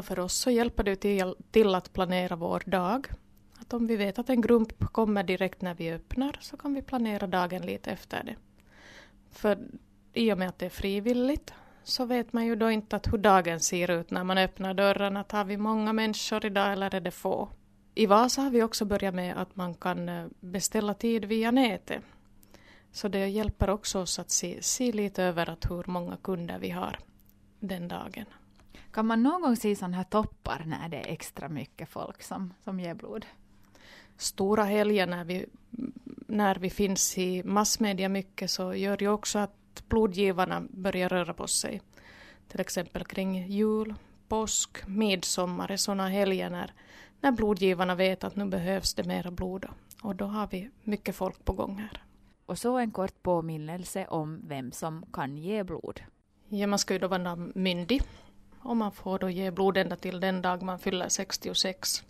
För 0.02 0.18
oss 0.18 0.34
så 0.34 0.50
hjälper 0.50 0.84
det 0.84 0.96
till, 0.96 1.34
till 1.50 1.74
att 1.74 1.92
planera 1.92 2.36
vår 2.36 2.62
dag. 2.66 3.06
Att 3.60 3.72
om 3.72 3.86
vi 3.86 3.96
vet 3.96 4.18
att 4.18 4.30
en 4.30 4.40
grupp 4.40 4.92
kommer 4.92 5.22
direkt 5.22 5.62
när 5.62 5.74
vi 5.74 5.92
öppnar 5.92 6.38
så 6.40 6.56
kan 6.56 6.74
vi 6.74 6.82
planera 6.82 7.26
dagen 7.26 7.62
lite 7.62 7.90
efter 7.90 8.24
det. 8.24 8.36
För 9.30 9.58
i 10.12 10.32
och 10.32 10.38
med 10.38 10.48
att 10.48 10.58
det 10.58 10.66
är 10.66 10.70
frivilligt 10.70 11.54
så 11.88 12.04
vet 12.04 12.32
man 12.32 12.46
ju 12.46 12.56
då 12.56 12.70
inte 12.70 12.96
att 12.96 13.12
hur 13.12 13.18
dagen 13.18 13.60
ser 13.60 13.90
ut 13.90 14.10
när 14.10 14.24
man 14.24 14.38
öppnar 14.38 14.74
dörren. 14.74 15.16
Att 15.16 15.32
har 15.32 15.44
vi 15.44 15.56
många 15.56 15.92
människor 15.92 16.46
idag 16.46 16.72
eller 16.72 16.94
är 16.94 17.00
det 17.00 17.10
få? 17.10 17.48
I 17.94 18.06
Vasa 18.06 18.42
har 18.42 18.50
vi 18.50 18.62
också 18.62 18.84
börjat 18.84 19.14
med 19.14 19.36
att 19.36 19.56
man 19.56 19.74
kan 19.74 20.08
eh, 20.08 20.26
beställa 20.40 20.94
tid 20.94 21.24
via 21.24 21.50
nätet. 21.50 22.02
Så 22.92 23.08
det 23.08 23.28
hjälper 23.28 23.70
också 23.70 24.00
oss 24.00 24.18
att 24.18 24.30
se, 24.30 24.62
se 24.62 24.92
lite 24.92 25.22
över 25.22 25.50
att 25.50 25.70
hur 25.70 25.84
många 25.86 26.16
kunder 26.16 26.58
vi 26.58 26.70
har 26.70 26.98
den 27.60 27.88
dagen. 27.88 28.24
Kan 28.90 29.06
man 29.06 29.22
någon 29.22 29.42
gång 29.42 29.56
se 29.56 29.76
sådana 29.76 29.96
här 29.96 30.04
toppar 30.04 30.62
när 30.66 30.88
det 30.88 30.96
är 30.96 31.12
extra 31.12 31.48
mycket 31.48 31.88
folk 31.88 32.22
som, 32.22 32.54
som 32.64 32.80
ger 32.80 32.94
blod? 32.94 33.26
Stora 34.16 34.64
helger 34.64 35.06
när 35.06 35.24
vi, 35.24 35.46
när 36.26 36.54
vi 36.54 36.70
finns 36.70 37.18
i 37.18 37.42
massmedia 37.42 38.08
mycket 38.08 38.50
så 38.50 38.74
gör 38.74 38.96
det 38.96 39.08
också 39.08 39.38
att 39.38 39.54
blodgivarna 39.88 40.62
börjar 40.70 41.08
röra 41.08 41.34
på 41.34 41.46
sig. 41.46 41.80
Till 42.48 42.60
exempel 42.60 43.04
kring 43.04 43.46
jul, 43.46 43.94
påsk, 44.28 44.86
midsommar 44.86 45.70
är 45.70 45.76
sådana 45.76 46.08
helger 46.08 46.50
när, 46.50 46.72
när 47.20 47.32
blodgivarna 47.32 47.94
vet 47.94 48.24
att 48.24 48.36
nu 48.36 48.44
behövs 48.44 48.94
det 48.94 49.04
mera 49.04 49.30
blod. 49.30 49.66
Och 50.02 50.16
då 50.16 50.24
har 50.24 50.48
vi 50.50 50.70
mycket 50.82 51.16
folk 51.16 51.44
på 51.44 51.52
gång 51.52 51.78
här. 51.78 52.02
Och 52.46 52.58
så 52.58 52.78
en 52.78 52.90
kort 52.90 53.22
påminnelse 53.22 54.06
om 54.06 54.40
vem 54.48 54.72
som 54.72 55.06
kan 55.12 55.36
ge 55.36 55.64
blod. 55.64 56.00
Ja, 56.48 56.66
man 56.66 56.78
ska 56.78 56.94
ju 56.94 57.00
då 57.00 57.08
vara 57.08 57.36
myndig 57.36 58.02
och 58.58 58.76
man 58.76 58.92
får 58.92 59.18
då 59.18 59.30
ge 59.30 59.50
blod 59.50 59.76
ända 59.76 59.96
till 59.96 60.20
den 60.20 60.42
dag 60.42 60.62
man 60.62 60.78
fyller 60.78 61.08
66. 61.08 62.04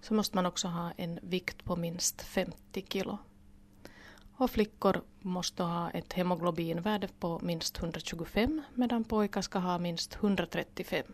Så 0.00 0.14
måste 0.14 0.36
man 0.36 0.46
också 0.46 0.68
ha 0.68 0.92
en 0.96 1.18
vikt 1.22 1.64
på 1.64 1.76
minst 1.76 2.22
50 2.22 2.84
kilo. 2.88 3.18
Och 4.38 4.50
flickor 4.50 5.02
måste 5.20 5.62
ha 5.62 5.90
ett 5.90 6.12
hemoglobinvärde 6.12 7.08
på 7.18 7.40
minst 7.42 7.78
125 7.78 8.62
medan 8.74 9.04
pojkar 9.04 9.40
ska 9.40 9.58
ha 9.58 9.78
minst 9.78 10.14
135. 10.14 11.04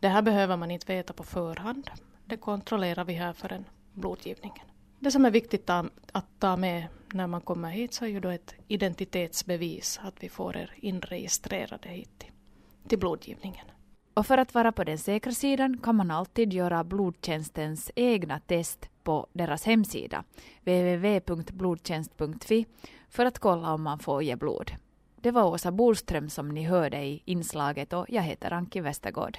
Det 0.00 0.08
här 0.08 0.22
behöver 0.22 0.56
man 0.56 0.70
inte 0.70 0.92
veta 0.92 1.12
på 1.12 1.24
förhand. 1.24 1.90
Det 2.24 2.36
kontrollerar 2.36 3.04
vi 3.04 3.12
här 3.12 3.32
för 3.32 3.52
en 3.52 3.64
blodgivningen. 3.92 4.66
Det 4.98 5.10
som 5.10 5.24
är 5.24 5.30
viktigt 5.30 5.70
att 5.70 6.26
ta 6.38 6.56
med 6.56 6.86
när 7.12 7.26
man 7.26 7.40
kommer 7.40 7.70
hit 7.70 7.94
så 7.94 8.04
är 8.04 8.08
ju 8.08 8.20
då 8.20 8.28
ett 8.28 8.54
identitetsbevis, 8.68 10.00
att 10.02 10.14
vi 10.20 10.28
får 10.28 10.56
er 10.56 10.74
inregistrerade 10.76 11.88
hit 11.88 12.24
till 12.88 12.98
blodgivningen. 12.98 13.66
Och 14.14 14.26
för 14.26 14.38
att 14.38 14.54
vara 14.54 14.72
på 14.72 14.84
den 14.84 14.98
säkra 14.98 15.32
sidan 15.32 15.78
kan 15.78 15.96
man 15.96 16.10
alltid 16.10 16.52
göra 16.52 16.84
blodtjänstens 16.84 17.90
egna 17.94 18.40
test 18.40 18.88
på 19.06 19.26
deras 19.32 19.64
hemsida, 19.64 20.24
www.blodtjänst.fi, 20.60 22.66
för 23.10 23.26
att 23.26 23.38
kolla 23.38 23.72
om 23.72 23.82
man 23.82 23.98
får 23.98 24.22
ge 24.22 24.36
blod. 24.36 24.72
Det 25.20 25.30
var 25.30 25.44
Åsa 25.44 25.72
Bolström 25.72 26.30
som 26.30 26.48
ni 26.48 26.62
hörde 26.62 27.04
i 27.04 27.22
inslaget 27.24 27.92
och 27.92 28.06
jag 28.08 28.22
heter 28.22 28.52
Anki 28.52 28.80
Westergård. 28.80 29.38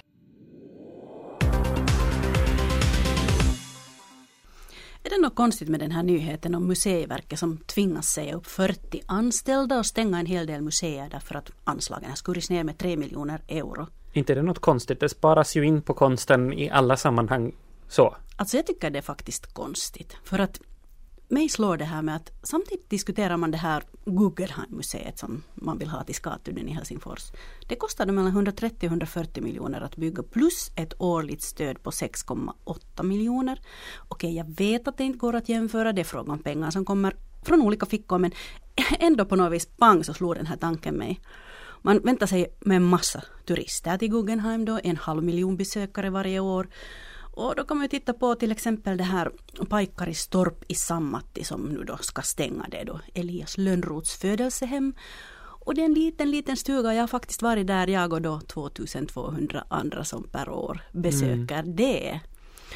Är 5.04 5.10
det 5.10 5.20
något 5.22 5.34
konstigt 5.34 5.68
med 5.68 5.80
den 5.80 5.90
här 5.90 6.02
nyheten 6.02 6.54
om 6.54 6.66
Museiverket 6.66 7.38
som 7.38 7.58
tvingas 7.58 8.06
säga 8.06 8.34
upp 8.34 8.46
40 8.46 9.00
anställda 9.06 9.78
och 9.78 9.86
stänga 9.86 10.20
en 10.20 10.26
hel 10.26 10.46
del 10.46 10.62
museer 10.62 11.08
därför 11.10 11.34
att 11.34 11.50
anslagen 11.64 12.08
har 12.08 12.16
skurits 12.16 12.50
ner 12.50 12.64
med 12.64 12.78
3 12.78 12.96
miljoner 12.96 13.42
euro? 13.48 13.86
Inte 14.12 14.32
är 14.32 14.36
det 14.36 14.42
något 14.42 14.58
konstigt, 14.58 15.00
det 15.00 15.08
sparas 15.08 15.56
ju 15.56 15.64
in 15.64 15.82
på 15.82 15.94
konsten 15.94 16.52
i 16.52 16.70
alla 16.70 16.96
sammanhang 16.96 17.52
så. 17.88 18.16
Alltså 18.36 18.56
jag 18.56 18.66
tycker 18.66 18.90
det 18.90 18.98
är 18.98 19.02
faktiskt 19.02 19.54
konstigt. 19.54 20.16
För 20.24 20.38
att 20.38 20.60
mig 21.28 21.48
slår 21.48 21.76
det 21.76 21.84
här 21.84 22.02
med 22.02 22.16
att 22.16 22.32
samtidigt 22.42 22.90
diskuterar 22.90 23.36
man 23.36 23.50
det 23.50 23.58
här 23.58 23.82
Guggenheim-museet 24.04 25.18
som 25.18 25.42
man 25.54 25.78
vill 25.78 25.88
ha 25.88 26.04
till 26.04 26.14
Skatudden 26.14 26.68
i 26.68 26.72
Helsingfors. 26.72 27.32
Det 27.68 27.76
kostade 27.76 28.12
mellan 28.12 28.32
130 28.32 28.76
och 28.78 28.90
140 28.90 29.42
miljoner 29.42 29.80
att 29.80 29.96
bygga 29.96 30.22
plus 30.22 30.70
ett 30.76 30.94
årligt 30.98 31.42
stöd 31.42 31.82
på 31.82 31.90
6,8 31.90 33.02
miljoner. 33.02 33.60
Okej, 34.08 34.36
jag 34.36 34.56
vet 34.56 34.88
att 34.88 34.98
det 34.98 35.04
inte 35.04 35.18
går 35.18 35.36
att 35.36 35.48
jämföra, 35.48 35.92
det 35.92 36.00
är 36.00 36.04
frågan 36.04 36.30
om 36.30 36.42
pengar 36.42 36.70
som 36.70 36.84
kommer 36.84 37.16
från 37.42 37.62
olika 37.62 37.86
fickor 37.86 38.18
men 38.18 38.32
ändå 38.98 39.24
på 39.24 39.36
något 39.36 39.52
vis 39.52 39.66
pang 39.66 40.04
så 40.04 40.14
slår 40.14 40.34
den 40.34 40.46
här 40.46 40.56
tanken 40.56 40.94
mig. 40.94 41.20
Man 41.82 41.98
väntar 41.98 42.26
sig 42.26 42.46
med 42.60 42.76
en 42.76 42.84
massa 42.84 43.24
turister 43.46 43.98
till 43.98 44.10
Guggenheim 44.10 44.64
då, 44.64 44.80
en 44.84 44.96
halv 44.96 45.24
miljon 45.24 45.56
besökare 45.56 46.10
varje 46.10 46.40
år. 46.40 46.68
Och 47.38 47.54
då 47.56 47.64
kan 47.64 47.78
man 47.78 47.88
titta 47.88 48.12
på 48.12 48.34
till 48.34 48.52
exempel 48.52 48.96
det 48.96 49.04
här 49.04 49.30
Paikkaristorp 49.68 50.64
i 50.68 50.74
Sammatti 50.74 51.44
som 51.44 51.60
nu 51.60 51.84
då 51.84 51.96
ska 51.96 52.22
stänga 52.22 52.66
det 52.70 52.84
då, 52.84 53.00
Elias 53.14 53.58
Lönnroths 53.58 54.16
födelsehem. 54.16 54.94
Och 55.40 55.74
det 55.74 55.80
är 55.80 55.84
en 55.84 55.94
liten, 55.94 56.30
liten 56.30 56.56
stuga. 56.56 56.94
Jag 56.94 57.02
har 57.02 57.08
faktiskt 57.08 57.42
varit 57.42 57.66
där, 57.66 57.86
jag 57.86 58.12
och 58.12 58.22
då 58.22 58.40
2200 58.40 59.64
andra 59.68 60.04
som 60.04 60.22
per 60.22 60.48
år 60.48 60.80
besöker 60.92 61.58
mm. 61.58 61.76
det. 61.76 62.20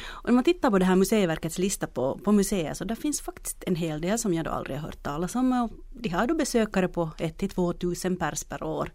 Och 0.05 0.29
när 0.29 0.33
man 0.33 0.43
tittar 0.43 0.71
på 0.71 0.79
det 0.79 0.85
här 0.85 0.95
Museiverkets 0.95 1.57
lista 1.57 1.87
på, 1.87 2.19
på 2.23 2.31
museer 2.31 2.73
så 2.73 2.83
där 2.83 2.95
finns 2.95 3.21
faktiskt 3.21 3.63
en 3.67 3.75
hel 3.75 4.01
del 4.01 4.19
som 4.19 4.33
jag 4.33 4.45
då 4.45 4.51
aldrig 4.51 4.77
har 4.77 4.85
hört 4.85 5.03
talas 5.03 5.35
om. 5.35 5.69
De 5.91 6.09
har 6.09 6.27
då 6.27 6.35
besökare 6.35 6.87
på 6.87 7.09
1 7.17 7.37
till 7.37 7.49
2000 7.49 8.17
pers 8.17 8.43
per 8.43 8.63
år 8.63 8.91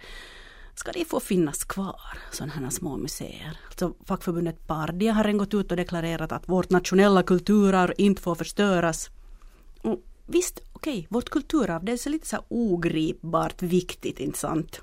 ska 0.79 0.93
de 0.93 1.05
få 1.05 1.21
finnas 1.21 1.65
kvar, 1.65 2.19
sådana 2.31 2.53
här 2.53 2.71
små 2.71 2.97
museer. 2.97 3.59
Alltså 3.67 3.95
fackförbundet 4.05 4.67
Pardia 4.67 5.13
har 5.13 5.33
gått 5.33 5.55
ut 5.55 5.71
och 5.71 5.77
deklarerat 5.77 6.33
att 6.33 6.49
vårt 6.49 6.71
nationella 6.71 7.23
kulturarv 7.23 7.93
inte 7.99 8.23
får 8.23 8.35
förstöras. 8.35 9.11
Och 9.83 10.03
visst, 10.27 10.61
okej, 10.73 10.99
okay, 10.99 11.07
vårt 11.09 11.29
kulturarv 11.29 11.85
det 11.85 11.93
är 11.93 11.97
så 11.97 12.09
lite 12.09 12.27
så 12.27 12.39
ogripbart 12.49 13.63
viktigt, 13.63 14.21
inte 14.21 14.39
sant? 14.39 14.81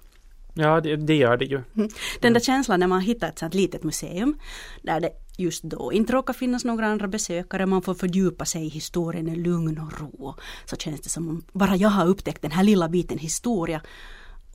Ja, 0.54 0.82
det, 0.82 0.96
det, 0.96 1.16
gör 1.16 1.38
det 1.38 1.46
ju. 1.46 1.62
Mm. 1.76 1.90
Den 2.22 2.34
där 2.34 2.40
känslan 2.40 2.80
när 2.80 2.88
man 2.88 3.02
hittar 3.02 3.28
ett 3.30 3.40
sånt 3.40 3.54
litet 3.54 3.84
museum 3.84 4.38
där 4.82 5.00
det 5.00 5.10
just 5.38 5.64
då 5.64 5.94
inte 5.94 6.14
råkar 6.14 6.34
finnas 6.34 6.66
några 6.66 6.88
andra 6.88 7.08
besökare, 7.08 7.66
man 7.66 7.82
får 7.82 7.94
fördjupa 7.94 8.46
sig 8.46 8.66
i 8.66 8.70
historien 8.70 9.30
i 9.30 9.36
lugn 9.36 9.80
och 9.80 10.00
ro. 10.00 10.36
Så 10.66 10.76
känns 10.76 11.02
det 11.02 11.10
som 11.10 11.30
om 11.30 11.44
bara 11.52 11.76
jag 11.76 11.90
har 11.90 12.08
upptäckt 12.08 12.42
den 12.42 12.52
här 12.52 12.64
lilla 12.64 12.90
biten 12.90 13.18
historia 13.18 13.82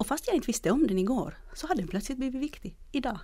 och 0.00 0.06
fast 0.06 0.26
jag 0.26 0.36
inte 0.36 0.46
visste 0.46 0.70
om 0.70 0.86
den 0.86 0.98
igår 0.98 1.34
så 1.54 1.66
hade 1.66 1.80
den 1.80 1.88
plötsligt 1.88 2.18
blivit 2.18 2.42
viktig 2.42 2.76
idag. 2.92 3.18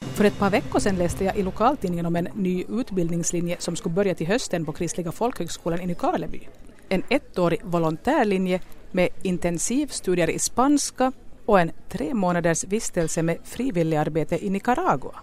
För 0.00 0.24
ett 0.24 0.38
par 0.38 0.50
veckor 0.50 0.78
sedan 0.80 0.96
läste 0.96 1.24
jag 1.24 1.36
i 1.36 1.42
lokaltidningen 1.42 2.06
om 2.06 2.16
en 2.16 2.28
ny 2.34 2.64
utbildningslinje 2.68 3.56
som 3.58 3.76
skulle 3.76 3.94
börja 3.94 4.14
till 4.14 4.26
hösten 4.26 4.64
på 4.64 4.72
Kristliga 4.72 5.12
folkhögskolan 5.12 5.80
i 5.80 5.86
Nykarleby. 5.86 6.48
En 6.88 7.02
ettårig 7.08 7.60
volontärlinje 7.64 8.60
med 8.90 9.08
intensivstudier 9.22 10.30
i 10.30 10.38
spanska 10.38 11.12
och 11.46 11.60
en 11.60 11.70
tre 11.88 12.14
månaders 12.14 12.64
vistelse 12.64 13.22
med 13.22 13.38
frivilligarbete 13.44 14.46
i 14.46 14.50
Nicaragua. 14.50 15.14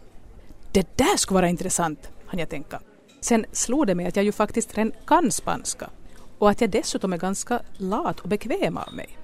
Det 0.72 0.98
där 0.98 1.18
skulle 1.18 1.36
vara 1.36 1.50
intressant, 1.50 2.10
hann 2.26 2.40
jag 2.40 2.50
tänka. 2.50 2.82
Sen 3.22 3.46
slog 3.52 3.88
det 3.88 3.96
mig 3.96 4.06
att 4.06 4.16
jag 4.16 4.26
ju 4.26 4.32
faktiskt 4.32 4.78
redan 4.78 4.92
kan 5.08 5.32
spanska 5.32 5.90
och 6.38 6.50
att 6.50 6.62
jag 6.62 6.70
dessutom 6.70 7.14
är 7.14 7.18
ganska 7.18 7.62
lat 7.78 8.20
och 8.20 8.30
bekväm 8.30 8.78
av 8.78 8.94
mig. 8.94 9.18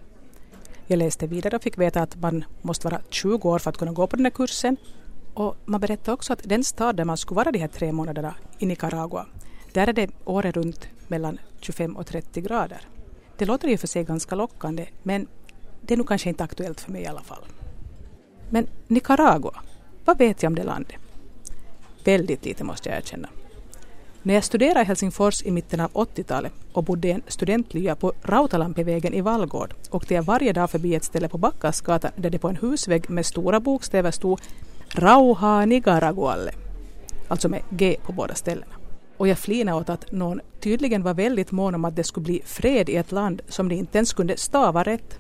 Jag 0.88 0.98
läste 0.98 1.28
vidare 1.28 1.56
och 1.56 1.64
fick 1.64 1.78
veta 1.78 2.02
att 2.02 2.16
man 2.22 2.46
måste 2.62 2.88
vara 2.88 3.02
20 3.10 3.50
år 3.50 3.60
för 3.60 3.70
att 3.70 3.78
kunna 3.78 3.92
gå 3.92 4.08
på 4.08 4.16
den 4.16 4.26
här 4.26 4.32
kursen 4.32 4.78
och 5.34 5.56
man 5.66 5.82
berättade 5.82 6.14
också 6.14 6.34
att 6.34 6.42
den 6.44 6.64
stad 6.64 6.96
där 6.96 7.06
man 7.06 7.18
skulle 7.18 7.36
vara 7.36 7.52
de 7.52 7.60
här 7.60 7.68
tre 7.68 7.92
månaderna 7.92 8.36
i 8.60 8.66
Nicaragua, 8.66 9.26
där 9.74 9.88
är 9.88 9.94
det 9.94 10.10
året 10.26 10.56
runt 10.56 10.88
mellan 11.08 11.40
25 11.60 11.98
och 11.98 12.06
30 12.06 12.42
grader. 12.42 12.82
Det 13.38 13.46
låter 13.46 13.68
ju 13.68 13.78
för 13.78 13.88
sig 13.88 14.04
ganska 14.04 14.36
lockande 14.36 14.88
men 15.04 15.28
det 15.82 15.94
är 15.94 15.98
nog 15.98 16.08
kanske 16.08 16.30
inte 16.30 16.44
aktuellt 16.44 16.82
för 16.82 16.92
mig 16.92 17.02
i 17.02 17.08
alla 17.08 17.22
fall. 17.22 17.46
Men 18.50 18.68
Nicaragua, 18.88 19.62
vad 20.06 20.18
vet 20.18 20.44
jag 20.44 20.50
om 20.50 20.56
det 20.56 20.64
landet? 20.64 20.96
Väldigt 22.04 22.46
lite 22.46 22.64
måste 22.64 22.90
jag 22.90 22.98
erkänna. 22.98 23.30
När 24.24 24.34
jag 24.34 24.44
studerade 24.44 24.82
i 24.82 24.84
Helsingfors 24.84 25.44
i 25.44 25.52
mitten 25.52 25.80
av 25.80 25.92
80-talet 25.92 26.54
och 26.74 26.84
bodde 26.84 27.08
i 27.08 27.12
en 27.12 27.22
studentlya 27.28 27.96
på 27.96 28.14
Rautalampivägen 28.24 29.14
i 29.14 29.22
Vallgård 29.22 29.74
åkte 29.92 30.14
jag 30.14 30.24
varje 30.24 30.54
dag 30.54 30.70
förbi 30.70 30.96
ett 30.96 31.04
ställe 31.04 31.30
på 31.30 31.38
Backasgatan 31.38 32.12
där 32.16 32.30
det 32.30 32.40
på 32.40 32.50
en 32.50 32.56
husvägg 32.56 33.10
med 33.10 33.26
stora 33.26 33.60
bokstäver 33.60 34.12
stod 34.12 34.40
Rauha 34.90 35.66
Nicaragualle, 35.66 36.52
alltså 37.28 37.50
med 37.50 37.62
G 37.70 37.98
på 38.04 38.12
båda 38.12 38.36
ställena. 38.36 38.76
Och 39.18 39.28
jag 39.28 39.38
flinade 39.38 39.78
åt 39.78 39.90
att 39.90 40.12
någon 40.12 40.42
tydligen 40.60 41.04
var 41.04 41.14
väldigt 41.14 41.52
mån 41.52 41.76
om 41.76 41.86
att 41.86 41.96
det 41.96 42.04
skulle 42.04 42.24
bli 42.24 42.42
fred 42.46 42.90
i 42.90 42.96
ett 42.96 43.12
land 43.12 43.42
som 43.48 43.70
de 43.70 43.76
inte 43.76 43.98
ens 43.98 44.14
kunde 44.14 44.38
stava 44.38 44.84
rätt. 44.84 45.20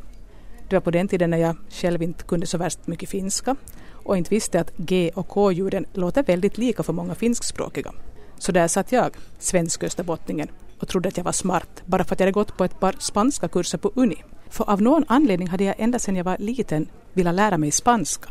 Det 0.69 0.75
var 0.75 0.81
på 0.81 0.91
den 0.91 1.07
tiden 1.07 1.29
när 1.29 1.37
jag 1.37 1.55
själv 1.69 2.01
inte 2.01 2.23
kunde 2.23 2.47
så 2.47 2.57
värst 2.57 2.87
mycket 2.87 3.09
finska 3.09 3.55
och 3.91 4.17
inte 4.17 4.29
visste 4.29 4.59
att 4.59 4.77
G 4.77 5.11
och 5.15 5.27
K-ljuden 5.27 5.85
låter 5.93 6.23
väldigt 6.23 6.57
lika 6.57 6.83
för 6.83 6.93
många 6.93 7.15
finskspråkiga. 7.15 7.93
Så 8.41 8.51
där 8.51 8.67
satt 8.67 8.91
jag, 8.91 9.15
svensk 9.39 9.83
österbottningen, 9.83 10.47
och 10.79 10.87
trodde 10.87 11.09
att 11.09 11.17
jag 11.17 11.23
var 11.23 11.31
smart 11.31 11.83
bara 11.85 12.03
för 12.03 12.15
att 12.15 12.19
jag 12.19 12.25
hade 12.25 12.31
gått 12.31 12.57
på 12.57 12.63
ett 12.63 12.79
par 12.79 12.95
spanska 12.99 13.47
kurser 13.47 13.77
på 13.77 13.91
Uni. 13.95 14.23
För 14.49 14.69
av 14.69 14.81
någon 14.81 15.05
anledning 15.07 15.47
hade 15.47 15.63
jag 15.63 15.75
ända 15.77 15.99
sedan 15.99 16.15
jag 16.15 16.23
var 16.23 16.37
liten 16.37 16.87
velat 17.13 17.35
lära 17.35 17.57
mig 17.57 17.71
spanska. 17.71 18.29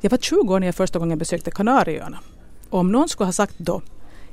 Jag 0.00 0.10
var 0.10 0.18
20 0.18 0.54
år 0.54 0.60
när 0.60 0.66
jag 0.66 0.74
första 0.74 0.98
gången 0.98 1.18
besökte 1.18 1.50
Kanarieöarna. 1.50 2.18
Och 2.70 2.78
om 2.78 2.92
någon 2.92 3.08
skulle 3.08 3.26
ha 3.26 3.32
sagt 3.32 3.54
då, 3.58 3.82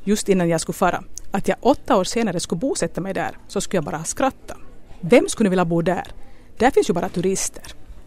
just 0.04 0.30
innan 0.30 0.50
jag 0.50 0.62
skulle 0.62 0.74
fara, 0.74 1.04
att 1.32 1.48
jag 1.48 1.58
åtta 1.62 1.98
år 1.98 2.04
senare 2.04 2.40
skulle 2.40 2.60
bosätta 2.60 3.02
mig 3.02 3.14
där, 3.14 3.38
så 3.48 3.62
skulle 3.62 3.78
jag 3.78 3.84
bara 3.86 3.98
ha 3.98 4.04
skrattat. 4.04 4.58
Vem 5.02 5.30
skulle 5.30 5.50
vilja 5.50 5.66
bo 5.66 5.82
där? 5.82 6.08
Där 6.58 6.72
finns 6.72 6.90
ju 6.90 6.94
bara 6.94 7.10
turister. 7.10 7.64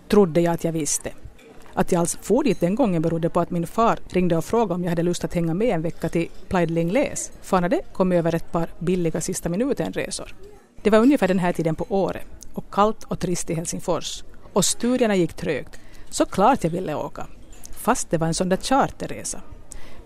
Trodde 0.09 0.41
jag 0.41 0.55
att 0.55 0.65
jag 0.65 0.73
visste. 0.73 1.13
Att 1.75 1.93
jag 1.93 2.01
alls 2.01 2.19
for 2.23 2.45
dit 2.45 2.61
den 2.61 2.75
gången 2.75 3.03
berodde 3.03 3.29
på 3.29 3.41
att 3.41 3.51
min 3.51 3.67
far 3.67 3.99
ringde 4.09 4.37
och 4.37 4.45
frågade 4.45 4.75
om 4.75 4.83
jag 4.83 4.91
hade 4.91 5.03
lust 5.03 5.25
att 5.25 5.35
hänga 5.35 5.55
med 5.55 5.75
en 5.75 5.83
vecka 5.83 6.09
till 6.09 6.29
Plaid 6.49 6.71
för 7.43 7.61
han 7.61 7.71
det 7.71 7.83
kommit 7.93 8.19
över 8.19 8.35
ett 8.35 8.53
par 8.53 8.69
billiga 8.79 9.21
sista 9.21 9.49
minuten-resor. 9.49 10.35
Det 10.83 10.91
var 10.91 10.99
ungefär 10.99 11.29
den 11.29 11.39
här 11.39 11.53
tiden 11.53 11.75
på 11.75 11.87
året 11.89 12.27
och 12.55 12.65
kallt 12.71 13.05
och 13.05 13.19
trist 13.19 13.51
i 13.51 13.55
Helsingfors 13.55 14.25
och 14.53 14.65
studierna 14.65 15.17
gick 15.17 15.33
trögt. 15.35 15.81
Så 16.11 16.25
klart 16.25 16.65
jag 16.65 16.71
ville 16.71 16.95
åka, 16.95 17.27
fast 17.71 18.11
det 18.11 18.19
var 18.19 18.27
en 18.27 18.35
sån 18.35 18.49
där 18.49 18.57
charterresa. 18.57 19.41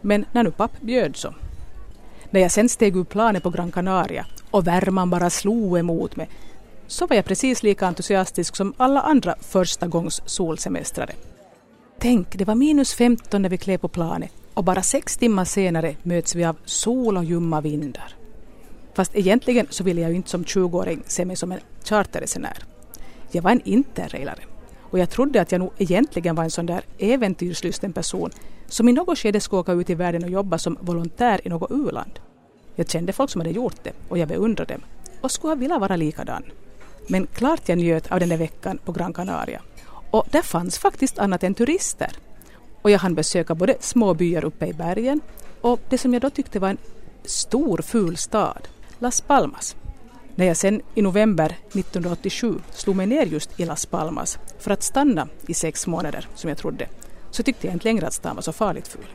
Men 0.00 0.24
när 0.32 0.42
nu 0.42 0.50
papp 0.50 0.80
bjöd 0.80 1.16
så. 1.16 1.34
När 2.30 2.40
jag 2.40 2.50
sen 2.50 2.68
steg 2.68 2.96
ur 2.96 3.04
planet 3.04 3.42
på 3.42 3.50
Gran 3.50 3.72
Canaria 3.72 4.26
och 4.50 4.66
värman 4.66 5.10
bara 5.10 5.30
slog 5.30 5.78
emot 5.78 6.16
mig 6.16 6.28
så 6.86 7.06
var 7.06 7.16
jag 7.16 7.24
precis 7.24 7.62
lika 7.62 7.86
entusiastisk 7.86 8.56
som 8.56 8.74
alla 8.76 9.00
andra 9.00 9.34
första 9.40 9.86
gångs 9.86 10.22
solsemestrare. 10.26 11.14
Tänk, 12.00 12.38
det 12.38 12.44
var 12.44 12.54
minus 12.54 12.94
15 12.94 13.42
när 13.42 13.48
vi 13.48 13.58
klev 13.58 13.78
på 13.78 13.88
planet 13.88 14.32
och 14.54 14.64
bara 14.64 14.82
sex 14.82 15.16
timmar 15.16 15.44
senare 15.44 15.96
möts 16.02 16.34
vi 16.34 16.44
av 16.44 16.56
sol 16.64 17.16
och 17.16 17.24
ljumma 17.24 17.60
vindar. 17.60 18.14
Fast 18.94 19.16
egentligen 19.16 19.66
så 19.70 19.84
ville 19.84 20.00
jag 20.00 20.10
ju 20.10 20.16
inte 20.16 20.30
som 20.30 20.44
20-åring 20.44 21.02
se 21.06 21.24
mig 21.24 21.36
som 21.36 21.52
en 21.52 21.60
charterresenär. 21.84 22.58
Jag 23.30 23.42
var 23.42 23.50
en 23.50 23.60
interrailare 23.64 24.40
och 24.80 24.98
jag 24.98 25.10
trodde 25.10 25.40
att 25.40 25.52
jag 25.52 25.58
nog 25.58 25.70
egentligen 25.78 26.34
var 26.34 26.44
en 26.44 26.50
sån 26.50 26.66
där 26.66 26.82
äventyrslysten 26.98 27.92
person 27.92 28.30
som 28.66 28.88
i 28.88 28.92
något 28.92 29.18
skede 29.18 29.40
skulle 29.40 29.60
åka 29.60 29.72
ut 29.72 29.90
i 29.90 29.94
världen 29.94 30.24
och 30.24 30.30
jobba 30.30 30.58
som 30.58 30.78
volontär 30.80 31.40
i 31.44 31.48
något 31.48 31.70
u-land. 31.70 32.20
Jag 32.74 32.90
kände 32.90 33.12
folk 33.12 33.30
som 33.30 33.40
hade 33.40 33.50
gjort 33.50 33.84
det 33.84 33.92
och 34.08 34.18
jag 34.18 34.28
beundrade 34.28 34.74
dem 34.74 34.82
och 35.20 35.30
skulle 35.30 35.50
ha 35.50 35.56
velat 35.56 35.80
vara 35.80 35.96
likadan. 35.96 36.42
Men 37.08 37.26
klart 37.26 37.68
jag 37.68 37.78
njöt 37.78 38.12
av 38.12 38.20
den 38.20 38.28
där 38.28 38.36
veckan 38.36 38.78
på 38.84 38.92
Gran 38.92 39.12
Canaria 39.12 39.62
och 40.10 40.26
där 40.30 40.42
fanns 40.42 40.78
faktiskt 40.78 41.18
annat 41.18 41.42
än 41.42 41.54
turister. 41.54 42.12
Och 42.82 42.90
jag 42.90 42.98
hann 42.98 43.14
besöka 43.14 43.54
både 43.54 43.76
små 43.80 44.14
byar 44.14 44.44
uppe 44.44 44.66
i 44.66 44.72
bergen 44.72 45.20
och 45.60 45.80
det 45.88 45.98
som 45.98 46.12
jag 46.12 46.22
då 46.22 46.30
tyckte 46.30 46.58
var 46.58 46.68
en 46.68 46.78
stor 47.24 47.82
ful 47.82 48.16
stad, 48.16 48.68
Las 48.98 49.20
Palmas. 49.20 49.76
När 50.34 50.46
jag 50.46 50.56
sen 50.56 50.82
i 50.94 51.02
november 51.02 51.56
1987 51.68 52.54
slog 52.70 52.96
mig 52.96 53.06
ner 53.06 53.26
just 53.26 53.60
i 53.60 53.64
Las 53.64 53.86
Palmas 53.86 54.38
för 54.58 54.70
att 54.70 54.82
stanna 54.82 55.28
i 55.46 55.54
sex 55.54 55.86
månader, 55.86 56.28
som 56.34 56.48
jag 56.48 56.58
trodde, 56.58 56.88
så 57.30 57.42
tyckte 57.42 57.66
jag 57.66 57.74
inte 57.74 57.84
längre 57.84 58.06
att 58.06 58.14
stan 58.14 58.36
var 58.36 58.42
så 58.42 58.52
farligt 58.52 58.88
ful. 58.88 59.06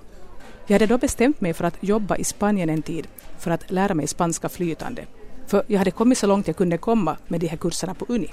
Jag 0.67 0.75
hade 0.75 0.86
då 0.86 0.97
bestämt 0.97 1.41
mig 1.41 1.53
för 1.53 1.63
att 1.63 1.77
jobba 1.79 2.17
i 2.17 2.23
Spanien 2.23 2.69
en 2.69 2.82
tid 2.82 3.08
för 3.39 3.51
att 3.51 3.71
lära 3.71 3.93
mig 3.93 4.08
spanska 4.08 4.49
flytande. 4.49 5.06
För 5.47 5.63
jag 5.67 5.77
hade 5.77 5.91
kommit 5.91 6.17
så 6.17 6.27
långt 6.27 6.47
jag 6.47 6.58
kunde 6.58 6.77
komma 6.77 7.17
med 7.27 7.39
de 7.39 7.47
här 7.47 7.58
kurserna 7.58 7.93
på 7.93 8.06
Uni. 8.10 8.29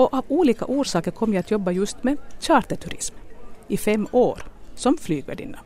Och 0.00 0.14
av 0.14 0.24
olika 0.28 0.64
orsaker 0.64 1.10
kom 1.10 1.34
jag 1.34 1.40
att 1.40 1.50
jobba 1.50 1.70
just 1.70 2.04
med 2.04 2.16
charterturism 2.40 3.14
i 3.68 3.76
fem 3.76 4.08
år 4.12 4.42
som 4.74 4.98
flygvärdinna. 4.98 5.58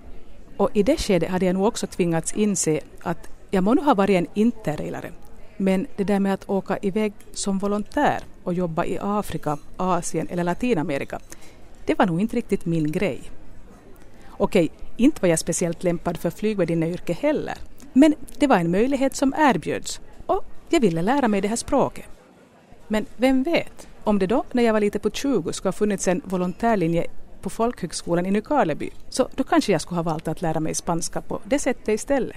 Och 0.57 0.71
i 0.73 0.83
det 0.83 0.97
skedet 0.97 1.31
hade 1.31 1.47
jag 1.47 1.55
nog 1.55 1.67
också 1.67 1.87
tvingats 1.87 2.33
inse 2.33 2.81
att 3.03 3.29
jag 3.51 3.65
må 3.65 3.75
nu 3.75 3.83
ha 3.83 3.95
varit 3.95 4.17
en 4.17 4.27
interrailare 4.35 5.13
men 5.57 5.87
det 5.97 6.05
där 6.05 6.21
med 6.21 6.35
att 6.35 6.49
åka 6.49 6.79
iväg 6.83 7.13
som 7.33 7.59
volontär 7.59 8.23
och 8.45 8.55
jobba 8.55 8.85
i 8.85 8.99
Afrika, 9.03 9.59
Asien 9.77 10.29
eller 10.31 10.45
Latinamerika, 10.45 11.21
det 11.87 11.99
var 11.99 12.07
nog 12.07 12.21
inte 12.21 12.37
riktigt 12.37 12.67
min 12.67 12.93
grej. 12.93 13.21
Okej, 14.31 14.71
inte 14.97 15.21
var 15.21 15.29
jag 15.29 15.39
speciellt 15.39 15.83
lämpad 15.83 16.17
för 16.17 16.31
flygvärdinneyrke 16.31 17.13
heller, 17.13 17.59
men 17.93 18.15
det 18.39 18.47
var 18.47 18.57
en 18.57 18.71
möjlighet 18.71 19.17
som 19.17 19.35
erbjöds 19.39 20.01
och 20.27 20.45
jag 20.69 20.81
ville 20.81 21.03
lära 21.03 21.29
mig 21.29 21.41
det 21.41 21.49
här 21.49 21.57
språket. 21.57 22.07
Men 22.89 23.07
vem 23.17 23.43
vet, 23.43 23.89
om 24.05 24.19
det 24.19 24.27
då 24.27 24.45
när 24.53 24.63
jag 24.63 24.73
var 24.73 24.81
lite 24.81 24.99
på 24.99 25.11
20 25.11 25.53
skulle 25.53 25.69
ha 25.69 25.73
funnits 25.73 26.09
en 26.09 26.23
volontärlinje 26.25 27.07
på 27.41 27.51
folkhögskolan 27.51 28.27
i 28.27 28.31
Nykarleby, 28.31 28.91
så 29.09 29.29
då 29.35 29.45
kanske 29.45 29.73
jag 29.73 29.81
skulle 29.81 29.99
ha 29.99 30.03
valt 30.03 30.29
att 30.29 30.43
lära 30.43 30.61
mig 30.61 30.75
spanska 30.75 31.21
på 31.21 31.41
det 31.45 31.59
sättet 31.59 31.89
istället. 31.89 32.37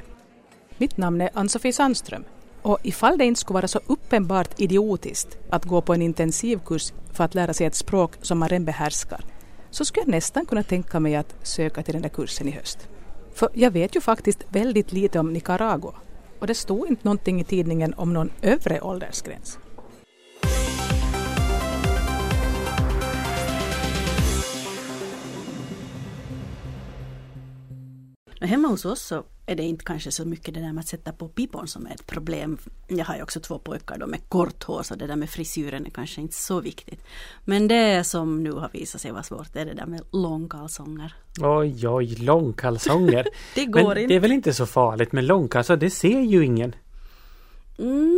Mitt 0.78 0.98
namn 0.98 1.22
är 1.22 1.30
Ann-Sofie 1.34 1.74
Sandström 1.74 2.24
och 2.62 2.78
ifall 2.84 3.18
det 3.18 3.26
inte 3.26 3.40
skulle 3.40 3.56
vara 3.56 3.68
så 3.68 3.80
uppenbart 3.88 4.60
idiotiskt 4.60 5.38
att 5.50 5.66
gå 5.66 5.82
på 5.82 5.94
en 5.94 6.02
intensivkurs 6.02 6.94
för 7.14 7.24
att 7.24 7.36
lära 7.36 7.54
sig 7.54 7.68
ett 7.68 7.76
språk 7.76 8.12
som 8.22 8.40
man 8.40 8.50
redan 8.50 8.66
behärskar, 8.66 9.22
så 9.70 9.86
skulle 9.86 10.04
jag 10.04 10.12
nästan 10.12 10.46
kunna 10.46 10.64
tänka 10.64 11.00
mig 11.00 11.16
att 11.16 11.36
söka 11.44 11.84
till 11.84 11.94
den 11.94 12.02
där 12.02 12.10
kursen 12.10 12.48
i 12.48 12.52
höst. 12.52 12.88
För 13.34 13.50
jag 13.54 13.72
vet 13.72 13.96
ju 13.96 14.02
faktiskt 14.02 14.46
väldigt 14.50 14.92
lite 14.92 15.20
om 15.20 15.34
Nicaragua 15.34 15.94
och 16.40 16.48
det 16.48 16.56
stod 16.56 16.88
inte 16.88 17.04
någonting 17.04 17.42
i 17.42 17.44
tidningen 17.44 17.94
om 17.94 18.14
någon 18.14 18.32
övre 18.42 18.82
åldersgräns. 18.82 19.60
Hemma 28.41 28.67
hos 28.67 28.86
oss 28.86 29.02
så 29.02 29.23
är 29.45 29.56
det 29.56 29.63
inte 29.63 29.86
kanske 29.86 30.12
så 30.12 30.26
mycket 30.26 30.54
det 30.54 30.60
där 30.60 30.73
med 30.73 30.80
att 30.82 30.88
sätta 30.88 31.12
på 31.12 31.28
pipon 31.28 31.67
som 31.67 31.88
är 31.88 31.91
ett 31.91 32.08
problem. 32.08 32.58
Jag 32.88 33.06
har 33.06 33.15
ju 33.15 33.21
också 33.21 33.39
två 33.39 33.60
pojkar 33.60 33.97
då 33.97 34.08
med 34.08 34.30
kort 34.30 34.63
hår 34.63 34.84
så 34.84 34.95
det 34.95 35.08
där 35.08 35.15
med 35.15 35.30
frisyren 35.30 35.86
är 35.86 35.89
kanske 35.89 36.21
inte 36.21 36.36
så 36.36 36.62
viktigt. 36.62 37.04
Men 37.45 37.67
det 37.67 38.04
som 38.04 38.43
nu 38.43 38.52
har 38.52 38.69
visat 38.73 39.02
sig 39.02 39.12
vara 39.12 39.23
svårt 39.23 39.56
är 39.56 39.65
det 39.65 39.73
där 39.73 39.86
med 39.86 40.02
långkalsonger. 40.12 41.15
Oj, 41.39 41.88
oj, 41.88 42.15
långkalsonger. 42.15 43.28
det 43.56 43.65
går 43.65 43.88
men 43.88 43.97
inte. 43.97 44.13
Det 44.13 44.15
är 44.15 44.19
väl 44.19 44.32
inte 44.32 44.54
så 44.54 44.65
farligt 44.65 45.12
med 45.12 45.23
långkalsonger, 45.23 45.80
det 45.80 45.89
ser 45.89 46.21
ju 46.21 46.45
ingen. 46.45 46.76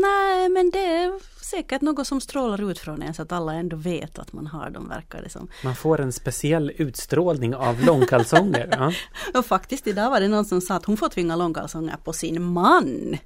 Nej, 0.02 0.50
men 0.50 0.72
det 0.72 0.86
är 0.86 1.20
säkert 1.44 1.82
något 1.82 2.08
som 2.08 2.22
strålar 2.22 2.72
ut 2.72 2.80
från 2.80 3.02
en 3.02 3.14
så 3.14 3.22
att 3.22 3.32
alla 3.32 3.54
ändå 3.54 3.78
vet 3.78 4.20
att 4.20 4.34
man 4.34 4.48
har 4.48 4.70
dem, 4.70 4.90
verkar 4.90 5.22
det 5.22 5.30
som. 5.30 5.48
Man 5.64 5.76
får 5.76 6.02
en 6.02 6.12
speciell 6.12 6.72
utstrålning 6.78 7.56
av 7.56 7.82
långkalsonger. 7.82 8.70
ja. 8.72 8.92
Och 9.40 9.46
faktiskt 9.46 9.88
idag 9.88 10.10
var 10.10 10.20
det 10.20 10.28
någon 10.28 10.46
som 10.46 10.62
sa 10.62 10.76
att 10.76 10.86
hon 10.86 10.98
får 10.98 11.10
tvinga 11.10 11.36
långkalsonger 11.36 11.98
på 12.04 12.14
sin 12.14 12.44
man. 12.44 13.18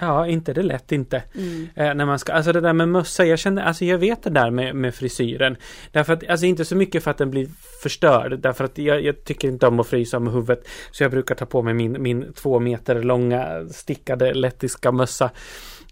Ja, 0.00 0.26
inte 0.26 0.52
det 0.52 0.62
lätt 0.62 0.92
inte. 0.92 1.22
Mm. 1.34 1.68
Eh, 1.74 1.94
när 1.94 2.06
man 2.06 2.18
ska, 2.18 2.32
alltså 2.32 2.52
det 2.52 2.60
där 2.60 2.72
med 2.72 2.88
mössa, 2.88 3.24
jag 3.24 3.38
känner, 3.38 3.62
alltså 3.62 3.84
jag 3.84 3.98
vet 3.98 4.22
det 4.22 4.30
där 4.30 4.50
med, 4.50 4.76
med 4.76 4.94
frisyren. 4.94 5.56
Därför 5.92 6.12
att, 6.12 6.28
alltså 6.28 6.46
inte 6.46 6.64
så 6.64 6.76
mycket 6.76 7.04
för 7.04 7.10
att 7.10 7.18
den 7.18 7.30
blir 7.30 7.48
förstörd, 7.82 8.38
därför 8.38 8.64
att 8.64 8.78
jag, 8.78 9.02
jag 9.02 9.24
tycker 9.24 9.48
inte 9.48 9.66
om 9.66 9.80
att 9.80 9.86
frysa 9.86 10.18
med 10.18 10.32
huvudet. 10.32 10.68
Så 10.90 11.04
jag 11.04 11.10
brukar 11.10 11.34
ta 11.34 11.46
på 11.46 11.62
mig 11.62 11.74
min, 11.74 12.02
min 12.02 12.32
två 12.32 12.60
meter 12.60 13.02
långa 13.02 13.68
stickade 13.70 14.34
lettiska 14.34 14.92
mössa. 14.92 15.30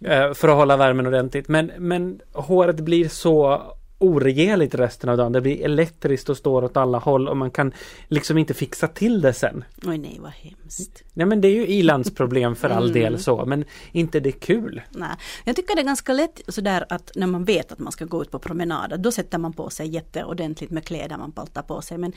Eh, 0.05 0.33
för 0.33 0.47
att 0.47 0.55
hålla 0.55 0.77
värmen 0.77 1.07
ordentligt. 1.07 1.47
Men, 1.47 1.71
men 1.77 2.19
håret 2.33 2.79
blir 2.79 3.09
så 3.09 3.61
oregerligt 4.03 4.75
resten 4.75 5.09
av 5.09 5.17
dagen. 5.17 5.31
Det 5.31 5.41
blir 5.41 5.65
elektriskt 5.65 6.29
och 6.29 6.37
står 6.37 6.63
åt 6.63 6.77
alla 6.77 6.97
håll 6.97 7.27
och 7.27 7.37
man 7.37 7.51
kan 7.51 7.71
liksom 8.07 8.37
inte 8.37 8.53
fixa 8.53 8.87
till 8.87 9.21
det 9.21 9.33
sen. 9.33 9.63
Oj 9.85 9.97
nej 9.97 10.19
vad 10.21 10.31
hemskt. 10.31 11.03
Nej 11.13 11.25
men 11.25 11.41
det 11.41 11.47
är 11.47 11.55
ju 11.55 11.67
ilandsproblem 11.67 12.55
för 12.55 12.69
all 12.69 12.83
Mm. 12.83 12.93
del 12.93 13.19
så, 13.19 13.45
men 13.45 13.65
inte 13.91 14.19
det 14.19 14.31
kul. 14.31 14.81
Nej. 14.89 15.09
Jag 15.45 15.55
tycker 15.55 15.75
det 15.75 15.81
är 15.81 15.85
ganska 15.85 16.13
lätt 16.13 16.41
sådär 16.47 16.85
att 16.89 17.11
när 17.15 17.27
man 17.27 17.43
vet 17.45 17.71
att 17.71 17.79
man 17.79 17.91
ska 17.91 18.05
gå 18.05 18.21
ut 18.21 18.31
på 18.31 18.39
promenader 18.39 18.97
då 18.97 19.11
sätter 19.11 19.37
man 19.37 19.53
på 19.53 19.69
sig 19.69 19.87
jätteordentligt 19.87 20.71
med 20.71 20.85
kläder 20.85 21.17
man 21.17 21.31
paltar 21.31 21.61
på 21.61 21.81
sig. 21.81 21.97
Men 21.97 22.13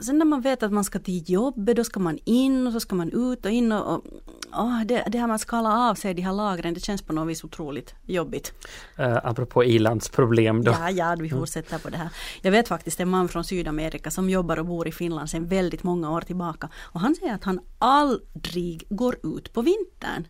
sen 0.00 0.18
när 0.18 0.24
man 0.26 0.40
vet 0.40 0.62
att 0.62 0.72
man 0.72 0.84
ska 0.84 0.98
till 0.98 1.30
jobbet 1.30 1.76
då 1.76 1.84
ska 1.84 2.00
man 2.00 2.18
in 2.24 2.66
och 2.66 2.72
så 2.72 2.80
ska 2.80 2.96
man 2.96 3.10
ut 3.12 3.44
och 3.44 3.50
in 3.50 3.72
och, 3.72 3.94
och 3.94 4.04
åh, 4.52 4.84
det, 4.84 5.04
det 5.08 5.18
här 5.18 5.26
man 5.26 5.38
skalar 5.38 5.90
av 5.90 5.94
sig 5.94 6.14
de 6.14 6.22
här 6.22 6.32
lagren 6.32 6.74
det 6.74 6.80
känns 6.80 7.02
på 7.02 7.12
något 7.12 7.28
vis 7.28 7.44
otroligt 7.44 7.94
jobbigt. 8.06 8.52
Uh, 9.00 9.16
apropå 9.22 9.64
ilandsproblem 9.64 10.64
då. 10.64 10.72
Ja, 10.80 10.90
ja, 10.90 11.16
vi 11.24 11.30
fortsätter 11.30 11.78
på 11.78 11.90
det 11.90 11.96
här. 11.96 12.08
Jag 12.42 12.50
vet 12.50 12.68
faktiskt 12.68 13.00
en 13.00 13.08
man 13.08 13.28
från 13.28 13.44
Sydamerika 13.44 14.10
som 14.10 14.30
jobbar 14.30 14.58
och 14.58 14.66
bor 14.66 14.88
i 14.88 14.92
Finland 14.92 15.30
sedan 15.30 15.46
väldigt 15.46 15.82
många 15.82 16.10
år 16.10 16.20
tillbaka. 16.20 16.68
Och 16.76 17.00
han 17.00 17.14
säger 17.14 17.34
att 17.34 17.44
han 17.44 17.60
aldrig 17.78 18.86
går 18.88 19.16
ut 19.22 19.52
på 19.52 19.62
vintern. 19.62 20.26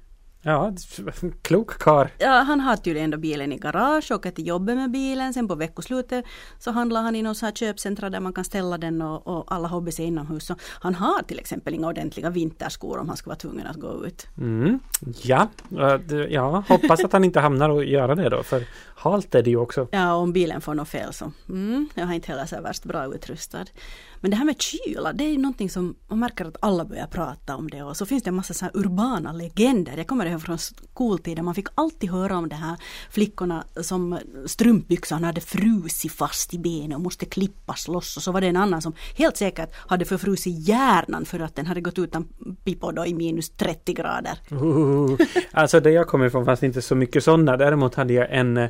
Ja, 0.46 0.72
klok 1.42 1.78
kar. 1.78 2.10
Ja, 2.18 2.30
han 2.30 2.60
har 2.60 2.76
tydligen 2.76 3.04
ändå 3.04 3.18
bilen 3.18 3.52
i 3.52 3.58
garage, 3.58 4.10
åker 4.10 4.30
till 4.30 4.46
jobbet 4.46 4.76
med 4.76 4.90
bilen, 4.90 5.34
sen 5.34 5.48
på 5.48 5.54
veckoslutet 5.54 6.24
så 6.58 6.70
handlar 6.70 7.02
han 7.02 7.16
i 7.16 7.22
någon 7.22 7.34
så 7.34 7.46
här 7.46 7.52
köpcentra 7.52 8.10
där 8.10 8.20
man 8.20 8.32
kan 8.32 8.44
ställa 8.44 8.78
den 8.78 9.02
och, 9.02 9.26
och 9.26 9.52
alla 9.52 9.68
hobbys 9.68 10.00
är 10.00 10.04
inomhus. 10.04 10.46
Så 10.46 10.56
han 10.80 10.94
har 10.94 11.22
till 11.22 11.38
exempel 11.38 11.74
inga 11.74 11.88
ordentliga 11.88 12.30
vinterskor 12.30 12.98
om 12.98 13.08
han 13.08 13.16
skulle 13.16 13.30
vara 13.30 13.38
tvungen 13.38 13.66
att 13.66 13.76
gå 13.76 14.06
ut. 14.06 14.26
Mm. 14.38 14.80
Ja, 15.22 15.48
eh, 15.78 16.16
ja, 16.16 16.64
hoppas 16.68 17.04
att 17.04 17.12
han 17.12 17.24
inte 17.24 17.40
hamnar 17.40 17.70
och 17.70 17.84
göra 17.84 18.14
det 18.14 18.28
då, 18.28 18.42
för 18.42 18.64
halt 18.96 19.34
är 19.34 19.42
det 19.42 19.50
ju 19.50 19.56
också. 19.56 19.88
Ja, 19.90 20.14
om 20.14 20.32
bilen 20.32 20.60
får 20.60 20.74
något 20.74 20.88
fel 20.88 21.12
så, 21.12 21.32
mm, 21.48 21.88
jag 21.94 22.06
har 22.06 22.14
inte 22.14 22.32
heller 22.32 22.46
så 22.46 22.60
värst 22.60 22.84
bra 22.84 23.14
utrustad. 23.14 23.64
Men 24.24 24.30
det 24.30 24.36
här 24.36 24.44
med 24.44 24.62
kyla, 24.62 25.12
det 25.12 25.24
är 25.24 25.38
någonting 25.38 25.70
som 25.70 25.94
man 26.08 26.18
märker 26.18 26.44
att 26.44 26.56
alla 26.60 26.84
börjar 26.84 27.06
prata 27.06 27.56
om 27.56 27.70
det 27.70 27.82
och 27.82 27.96
så 27.96 28.06
finns 28.06 28.22
det 28.22 28.30
en 28.30 28.34
massa 28.34 28.54
så 28.54 28.64
här 28.64 28.76
urbana 28.76 29.32
legender. 29.32 29.96
Jag 29.96 30.06
kommer 30.06 30.26
ihåg 30.26 30.42
från 30.42 30.58
skoltiden, 30.58 31.44
man 31.44 31.54
fick 31.54 31.66
alltid 31.74 32.10
höra 32.10 32.38
om 32.38 32.48
det 32.48 32.54
här 32.54 32.76
flickorna 33.10 33.64
som 33.80 34.18
strumpbyxorna 34.46 35.26
hade 35.26 35.40
frusit 35.40 36.12
fast 36.12 36.54
i 36.54 36.58
benen 36.58 36.92
och 36.92 37.00
måste 37.00 37.26
klippas 37.26 37.88
loss 37.88 38.16
och 38.16 38.22
så 38.22 38.32
var 38.32 38.40
det 38.40 38.46
en 38.46 38.56
annan 38.56 38.82
som 38.82 38.92
helt 39.16 39.36
säkert 39.36 39.74
hade 39.74 40.04
förfrusit 40.04 40.68
hjärnan 40.68 41.24
för 41.24 41.40
att 41.40 41.56
den 41.56 41.66
hade 41.66 41.80
gått 41.80 41.98
utan 41.98 42.28
pipo 42.64 42.90
då 42.90 43.06
i 43.06 43.14
minus 43.14 43.50
30 43.50 43.92
grader. 43.92 44.38
Uh, 44.52 45.18
alltså 45.52 45.80
där 45.80 45.90
jag 45.90 46.06
kommer 46.06 46.26
ifrån 46.26 46.44
fanns 46.44 46.60
det 46.60 46.66
inte 46.66 46.82
så 46.82 46.94
mycket 46.94 47.24
sådana. 47.24 47.56
Däremot 47.56 47.94
hade 47.94 48.12
jag 48.12 48.28
en 48.30 48.56
eh, 48.56 48.68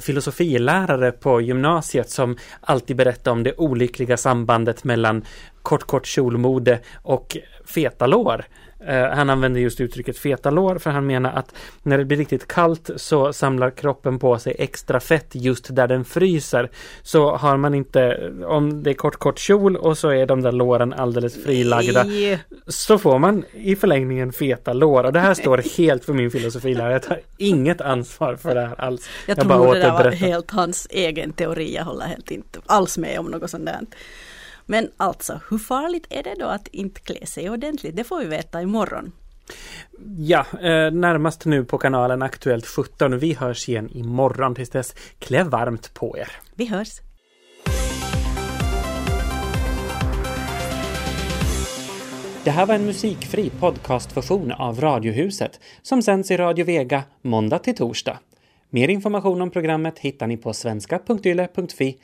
filosofilärare 0.00 1.12
på 1.12 1.40
gymnasiet 1.40 2.10
som 2.10 2.36
alltid 2.60 2.96
berättade 2.96 3.30
om 3.30 3.42
det 3.42 3.54
olyckliga 3.56 4.16
sambandet 4.16 4.84
mellan 4.90 5.24
kort 5.62 5.84
kort 5.84 6.06
kjolmode 6.06 6.80
och 7.02 7.36
feta 7.64 8.06
lår. 8.06 8.44
Eh, 8.86 9.08
han 9.08 9.30
använder 9.30 9.60
just 9.60 9.80
uttrycket 9.80 10.18
feta 10.18 10.50
lår 10.50 10.78
för 10.78 10.90
han 10.90 11.06
menar 11.06 11.32
att 11.32 11.54
när 11.82 11.98
det 11.98 12.04
blir 12.04 12.18
riktigt 12.18 12.48
kallt 12.48 12.90
så 12.96 13.32
samlar 13.32 13.70
kroppen 13.70 14.18
på 14.18 14.38
sig 14.38 14.56
extra 14.58 15.00
fett 15.00 15.28
just 15.32 15.74
där 15.76 15.88
den 15.88 16.04
fryser. 16.04 16.70
Så 17.02 17.36
har 17.36 17.56
man 17.56 17.74
inte, 17.74 18.32
om 18.46 18.82
det 18.82 18.90
är 18.90 18.94
kort 18.94 19.16
kort 19.16 19.38
kjol 19.38 19.76
och 19.76 19.98
så 19.98 20.08
är 20.08 20.26
de 20.26 20.42
där 20.42 20.52
låren 20.52 20.92
alldeles 20.92 21.44
frilagda 21.44 22.04
Nej. 22.04 22.38
så 22.66 22.98
får 22.98 23.18
man 23.18 23.44
i 23.52 23.76
förlängningen 23.76 24.32
feta 24.32 24.72
lår. 24.72 25.04
Och 25.04 25.12
det 25.12 25.20
här 25.20 25.34
står 25.34 25.76
helt 25.76 26.04
för 26.04 26.12
min 26.12 26.30
filosofilärare. 26.30 26.92
Jag 26.92 27.02
tar 27.02 27.20
inget 27.36 27.80
ansvar 27.80 28.36
för 28.36 28.54
det 28.54 28.66
här 28.66 28.80
alls. 28.80 29.08
Jag, 29.26 29.38
Jag 29.38 29.46
bara 29.46 29.58
tror 29.58 29.74
det 29.74 29.80
där 29.80 30.04
var 30.04 30.10
helt 30.10 30.50
hans 30.50 30.86
egen 30.90 31.32
teori. 31.32 31.74
Jag 31.74 31.84
håller 31.84 32.06
helt 32.06 32.30
inte 32.30 32.58
alls 32.66 32.98
med 32.98 33.18
om 33.18 33.26
något 33.26 33.50
sånt 33.50 33.66
där. 33.66 33.80
Men 34.70 34.90
alltså, 34.96 35.40
hur 35.50 35.58
farligt 35.58 36.06
är 36.10 36.22
det 36.22 36.34
då 36.38 36.46
att 36.46 36.68
inte 36.68 37.00
klä 37.00 37.26
sig 37.26 37.50
ordentligt? 37.50 37.96
Det 37.96 38.04
får 38.04 38.18
vi 38.18 38.26
veta 38.26 38.62
imorgon. 38.62 39.12
Ja, 40.18 40.46
eh, 40.52 40.92
närmast 40.92 41.44
nu 41.44 41.64
på 41.64 41.78
kanalen 41.78 42.22
Aktuellt 42.22 42.66
17. 42.66 43.18
Vi 43.18 43.34
hörs 43.34 43.68
igen 43.68 43.88
imorgon. 43.92 44.54
Tills 44.54 44.70
dess, 44.70 44.94
klä 45.18 45.44
varmt 45.44 45.94
på 45.94 46.18
er. 46.18 46.28
Vi 46.54 46.66
hörs! 46.66 46.88
Det 52.44 52.50
här 52.50 52.66
var 52.66 52.74
en 52.74 52.86
musikfri 52.86 53.50
podcastversion 53.50 54.52
av 54.52 54.80
Radiohuset 54.80 55.60
som 55.82 56.02
sänds 56.02 56.30
i 56.30 56.36
Radio 56.36 56.64
Vega 56.64 57.02
måndag 57.22 57.58
till 57.58 57.76
torsdag. 57.76 58.18
Mer 58.68 58.88
information 58.88 59.42
om 59.42 59.50
programmet 59.50 59.98
hittar 59.98 60.26
ni 60.26 60.36
på 60.36 60.52
svenska.yle.fi 60.52 61.98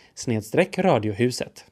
radiohuset. 0.79 1.65